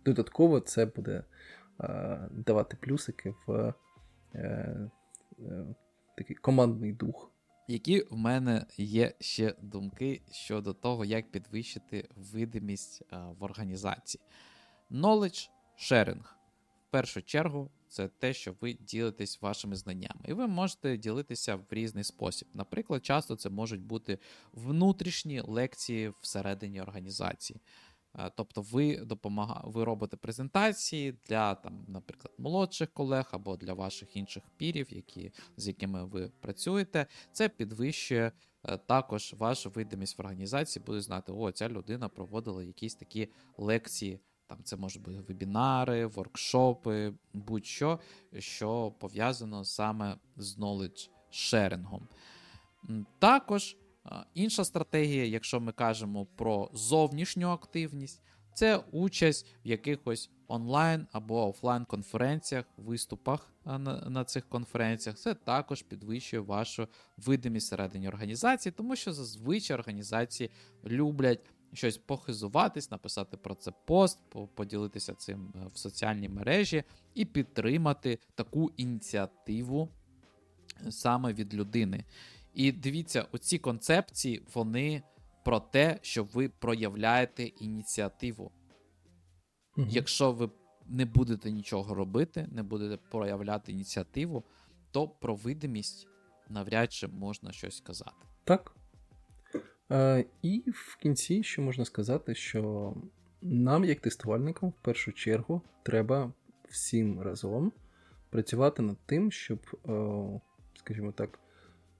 додатково 0.05 0.59
це 0.59 0.85
буде 0.85 1.23
е, 1.81 2.19
давати 2.31 2.77
плюсики 2.81 3.35
в 3.47 3.73
е, 4.35 4.89
такий 6.17 6.35
командний 6.35 6.93
дух. 6.93 7.31
Які 7.67 8.01
в 8.09 8.15
мене 8.15 8.65
є 8.77 9.13
ще 9.19 9.55
думки 9.61 10.21
щодо 10.31 10.73
того, 10.73 11.05
як 11.05 11.31
підвищити 11.31 12.09
видимість 12.15 13.03
в 13.11 13.43
організації? 13.43 14.21
Knowledge 14.91 15.49
sharing. 15.77 16.21
В 16.87 16.91
першу 16.91 17.21
чергу, 17.21 17.69
це 17.91 18.07
те, 18.07 18.33
що 18.33 18.53
ви 18.61 18.73
ділитесь 18.73 19.41
вашими 19.41 19.75
знаннями. 19.75 20.21
І 20.27 20.33
ви 20.33 20.47
можете 20.47 20.97
ділитися 20.97 21.55
в 21.55 21.65
різний 21.69 22.03
спосіб. 22.03 22.47
Наприклад, 22.53 23.05
часто 23.05 23.35
це 23.35 23.49
можуть 23.49 23.81
бути 23.81 24.19
внутрішні 24.53 25.41
лекції 25.41 26.13
всередині 26.21 26.81
організації. 26.81 27.59
Е, 28.19 28.31
тобто 28.35 28.61
ви 28.61 28.97
допомага... 28.97 29.61
ви 29.65 29.83
робите 29.83 30.17
презентації 30.17 31.17
для, 31.27 31.55
там, 31.55 31.85
наприклад, 31.87 32.33
молодших 32.37 32.91
колег 32.93 33.29
або 33.31 33.57
для 33.57 33.73
ваших 33.73 34.15
інших 34.15 34.43
пірів, 34.57 34.93
які, 34.93 35.31
з 35.57 35.67
якими 35.67 36.05
ви 36.05 36.31
працюєте. 36.39 37.05
Це 37.31 37.49
підвищує 37.49 38.31
е, 38.63 38.77
також 38.77 39.33
вашу 39.37 39.69
видимість 39.69 40.17
в 40.17 40.21
організації, 40.21 40.83
буде 40.85 41.01
знати, 41.01 41.31
о, 41.31 41.51
ця 41.51 41.69
людина 41.69 42.09
проводила 42.09 42.63
якісь 42.63 42.95
такі 42.95 43.29
лекції. 43.57 44.19
Там 44.51 44.59
це 44.63 44.77
можуть 44.77 45.01
бути 45.01 45.19
вебінари, 45.19 46.05
воркшопи, 46.05 47.13
будь-що, 47.33 47.99
що 48.39 48.91
пов'язано 48.99 49.65
саме 49.65 50.17
з 50.37 50.57
knowledge 50.57 51.09
шерингом. 51.29 52.07
Також 53.19 53.77
інша 54.33 54.65
стратегія, 54.65 55.25
якщо 55.25 55.59
ми 55.59 55.71
кажемо 55.71 56.25
про 56.25 56.69
зовнішню 56.73 57.49
активність, 57.49 58.21
це 58.53 58.77
участь 58.77 59.47
в 59.65 59.67
якихось 59.67 60.29
онлайн 60.47 61.07
або 61.11 61.49
офлайн 61.49 61.85
конференціях, 61.85 62.65
виступах 62.77 63.53
на, 63.65 64.23
цих 64.23 64.49
конференціях. 64.49 65.17
Це 65.17 65.33
також 65.33 65.81
підвищує 65.81 66.41
вашу 66.41 66.87
видимість 67.17 67.67
всередині 67.67 68.07
організації, 68.07 68.73
тому 68.77 68.95
що 68.95 69.13
зазвичай 69.13 69.77
організації 69.77 70.49
люблять 70.85 71.39
щось 71.73 71.97
похизуватись, 71.97 72.91
написати 72.91 73.37
про 73.37 73.55
це 73.55 73.71
пост, 73.85 74.19
поділитися 74.55 75.13
цим 75.13 75.53
е, 75.55 75.67
в 75.73 75.77
соціальній 75.77 76.29
мережі 76.29 76.83
і 77.13 77.25
підтримати 77.25 78.19
таку 78.35 78.71
ініціативу 78.77 79.89
саме 80.89 81.33
від 81.33 81.53
людини. 81.53 82.05
І 82.53 82.71
дивіться, 82.71 83.25
оці 83.31 83.57
концепції, 83.57 84.43
вони 84.53 85.03
про 85.45 85.59
те, 85.59 85.99
що 86.01 86.23
ви 86.23 86.49
проявляєте 86.49 87.43
ініціативу. 87.43 88.51
Угу. 89.77 89.87
Якщо 89.89 90.31
ви 90.31 90.49
не 90.85 91.05
будете 91.05 91.51
нічого 91.51 91.95
робити, 91.95 92.47
не 92.51 92.63
будете 92.63 92.97
проявляти 92.97 93.71
ініціативу, 93.71 94.43
то 94.91 95.07
про 95.07 95.35
видимість 95.35 96.07
навряд 96.49 96.93
чи 96.93 97.07
можна 97.07 97.51
щось 97.51 97.77
сказати. 97.77 98.25
Так. 98.43 98.75
Е, 99.91 100.25
І 100.41 100.63
в 100.67 100.97
кінці 100.97 101.43
ще 101.43 101.61
можна 101.61 101.85
сказати, 101.85 102.35
що 102.35 102.93
нам, 103.41 103.85
як 103.85 103.99
тестувальникам, 103.99 104.69
в 104.69 104.73
першу 104.81 105.11
чергу, 105.11 105.61
треба 105.83 106.33
всім 106.69 107.21
разом 107.21 107.71
працювати 108.29 108.81
над 108.81 108.97
тим, 109.05 109.31
щоб, 109.31 109.59
е, 109.89 110.39
скажімо 110.79 111.11
так, 111.11 111.39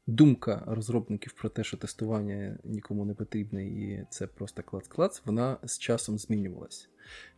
думка 0.07 0.63
розробників 0.67 1.33
про 1.33 1.49
те, 1.49 1.63
що 1.63 1.77
тестування 1.77 2.57
нікому 2.63 3.05
не 3.05 3.13
потрібне, 3.13 3.65
і 3.67 4.05
це 4.09 4.27
просто 4.27 4.61
клац-клац, 4.61 5.21
вона 5.25 5.57
з 5.63 5.79
часом 5.79 6.19
змінювалася. 6.19 6.87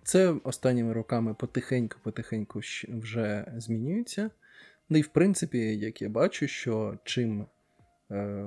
Це 0.03 0.35
останніми 0.43 0.93
роками 0.93 1.33
потихеньку-потихеньку 1.33 2.61
вже 2.99 3.53
змінюється. 3.57 4.29
Ну 4.89 4.97
і 4.97 5.01
в 5.01 5.07
принципі, 5.07 5.77
як 5.77 6.01
я 6.01 6.09
бачу, 6.09 6.47
що 6.47 6.97
чим, 7.03 7.45
е, 8.11 8.45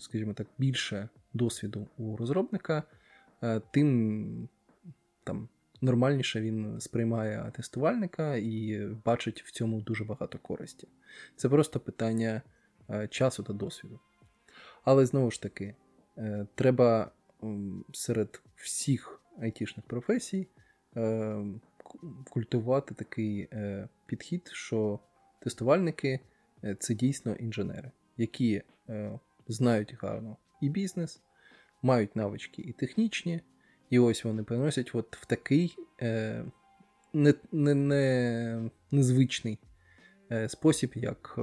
скажімо 0.00 0.34
так, 0.34 0.46
більше 0.58 1.08
досвіду 1.34 1.88
у 1.98 2.16
розробника, 2.16 2.82
е, 3.42 3.60
тим 3.70 4.48
там. 5.24 5.48
Нормальніше 5.84 6.40
він 6.40 6.80
сприймає 6.80 7.52
тестувальника 7.56 8.36
і 8.36 8.86
бачить 9.04 9.42
в 9.42 9.50
цьому 9.50 9.80
дуже 9.80 10.04
багато 10.04 10.38
користі. 10.38 10.88
Це 11.36 11.48
просто 11.48 11.80
питання 11.80 12.42
Е, 12.90 13.08
часу 13.08 13.42
та 13.42 13.52
досвіду. 13.52 13.98
Але 14.84 15.06
знову 15.06 15.30
ж 15.30 15.42
таки, 15.42 15.74
е, 16.18 16.46
треба 16.54 17.10
серед 17.92 18.42
всіх 18.56 19.20
айтішних 19.40 19.86
професій 19.86 20.48
культивувати 22.30 22.94
такий 22.94 23.48
підхід, 24.06 24.50
що 24.52 24.98
тестувальники 25.40 26.20
це 26.78 26.94
дійсно 26.94 27.34
інженери, 27.34 27.90
які 28.16 28.62
знають 29.52 29.94
гарно 30.00 30.36
і 30.60 30.68
бізнес, 30.68 31.22
мають 31.82 32.16
навички 32.16 32.62
і 32.62 32.72
технічні, 32.72 33.40
і 33.90 33.98
ось 33.98 34.24
вони 34.24 34.42
приносять 34.42 34.90
от 34.94 35.16
в 35.16 35.26
такий 35.26 35.76
не, 37.12 37.34
не, 37.52 37.74
не, 37.74 38.70
незвичний 38.90 39.58
спосіб, 40.48 40.92
як 40.94 41.38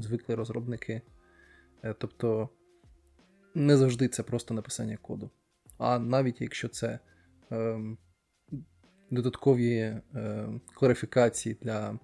звикли 0.00 0.34
розробники. 0.34 1.02
Е, 1.82 1.94
тобто 1.98 2.48
не 3.54 3.76
завжди 3.76 4.08
це 4.08 4.22
просто 4.22 4.54
написання 4.54 4.96
коду. 4.96 5.30
А 5.78 5.98
навіть 5.98 6.40
якщо 6.40 6.68
це 6.68 6.98
е, 7.52 7.80
додаткові 9.10 9.74
е, 9.78 10.02
кларифікації 10.74 11.56
для 11.62 11.98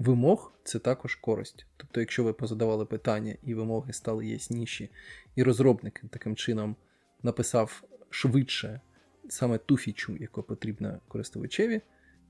вимог, 0.00 0.52
це 0.64 0.78
також 0.78 1.14
користь. 1.14 1.66
Тобто, 1.76 2.00
якщо 2.00 2.24
ви 2.24 2.32
позадавали 2.32 2.86
питання 2.86 3.36
і 3.42 3.54
вимоги 3.54 3.92
стали 3.92 4.26
ясніші, 4.26 4.90
і 5.34 5.42
розробник 5.42 6.02
таким 6.10 6.36
чином 6.36 6.76
написав 7.22 7.82
швидше 8.10 8.80
саме 9.28 9.58
ту 9.58 9.76
фічу, 9.76 10.16
яка 10.16 10.42
потрібна 10.42 11.00
користувачеві, 11.08 11.80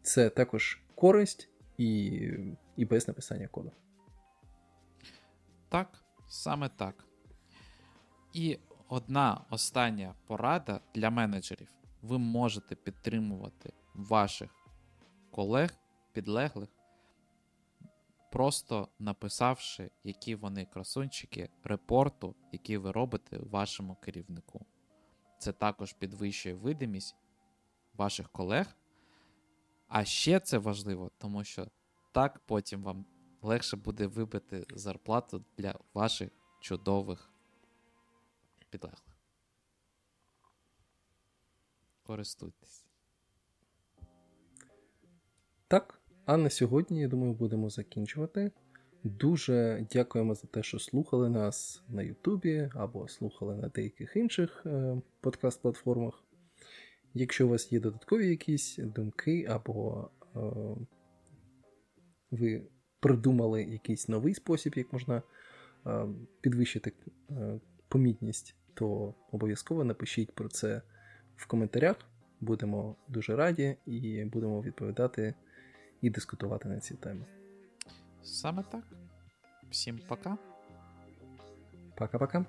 це 0.03 0.31
також 0.31 0.83
користь 0.95 1.49
і, 1.79 1.87
і 2.77 2.85
без 2.85 3.09
написання 3.09 3.49
коду. 3.49 3.73
Так, 5.69 6.05
саме 6.29 6.69
так. 6.69 7.05
І 8.33 8.59
одна 8.89 9.45
остання 9.51 10.15
порада 10.27 10.81
для 10.95 11.11
менеджерів. 11.11 11.69
Ви 12.03 12.19
можете 12.19 12.75
підтримувати 12.75 13.73
ваших 13.95 14.51
колег, 15.31 15.71
підлеглих, 16.13 16.69
просто 18.31 18.89
написавши, 18.99 19.91
які 20.05 20.35
вони 20.35 20.65
красунчики 20.65 21.49
репорту, 21.65 22.35
який 22.53 22.77
ви 22.77 22.93
робите 22.93 23.39
вашому 23.39 23.95
керівнику. 23.95 24.67
Це 25.39 25.53
також 25.53 25.93
підвищує 25.93 26.55
видимість 26.55 27.17
ваших 27.95 28.29
колег. 28.29 28.77
А 29.89 30.05
ще 30.05 30.41
це 30.41 30.59
важливо, 30.59 31.11
тому 31.19 31.45
що 31.45 31.67
так 32.13 32.39
потім 32.47 32.83
вам 32.83 33.07
легше 33.43 33.77
буде 33.77 34.07
вибити 34.07 34.67
зарплату 34.75 35.45
для 35.57 35.75
ваших 35.95 36.31
чудових 36.61 37.31
підлеглих. 38.71 39.17
Користуйтесь. 42.03 42.85
Так. 45.69 46.00
А 46.31 46.37
на 46.37 46.51
сьогодні, 46.51 47.01
я 47.01 47.09
думаю, 47.09 47.33
будемо 47.33 47.71
закінчувати. 47.71 48.51
Дуже 49.05 49.87
дякуємо 49.93 50.35
за 50.35 50.47
те, 50.47 50.63
що 50.63 50.79
слухали 50.79 51.29
нас 51.29 51.83
на 51.89 52.03
Ютубі 52.03 52.71
або 52.75 53.09
слухали 53.09 53.57
на 53.57 53.69
деяких 53.69 54.17
інших 54.17 54.63
е, 54.67 55.01
подкаст-платформах. 55.23 56.13
Якщо 57.15 57.47
у 57.47 57.51
вас 57.51 57.73
є 57.73 57.81
додаткові 57.81 58.29
якісь 58.29 58.77
думки, 58.77 59.47
або 59.51 60.11
е, 60.37 60.41
ви 62.31 62.63
придумали 63.01 63.63
якийсь 63.63 64.09
новий 64.09 64.35
спосіб, 64.35 64.75
як 64.77 64.93
можна 64.93 65.23
е, 65.87 66.07
підвищити 66.41 66.93
е, 67.31 67.61
помітність, 67.89 68.57
то 68.75 69.15
обов'язково 69.33 69.85
напишіть 69.85 70.35
про 70.35 70.49
це 70.49 70.83
в 71.37 71.47
коментарях. 71.47 71.97
Будемо 72.41 72.97
дуже 73.09 73.37
раді 73.37 73.77
і 73.87 74.25
будемо 74.25 74.63
відповідати 74.63 75.35
і 76.01 76.11
дискутувати 76.11 76.69
на 76.69 76.81
ці 76.81 76.95
теми. 76.95 77.27
Саме 78.23 78.63
так. 78.63 78.85
Всім 79.71 80.01
пока. 80.09 80.39
Пока-пока. 81.97 82.45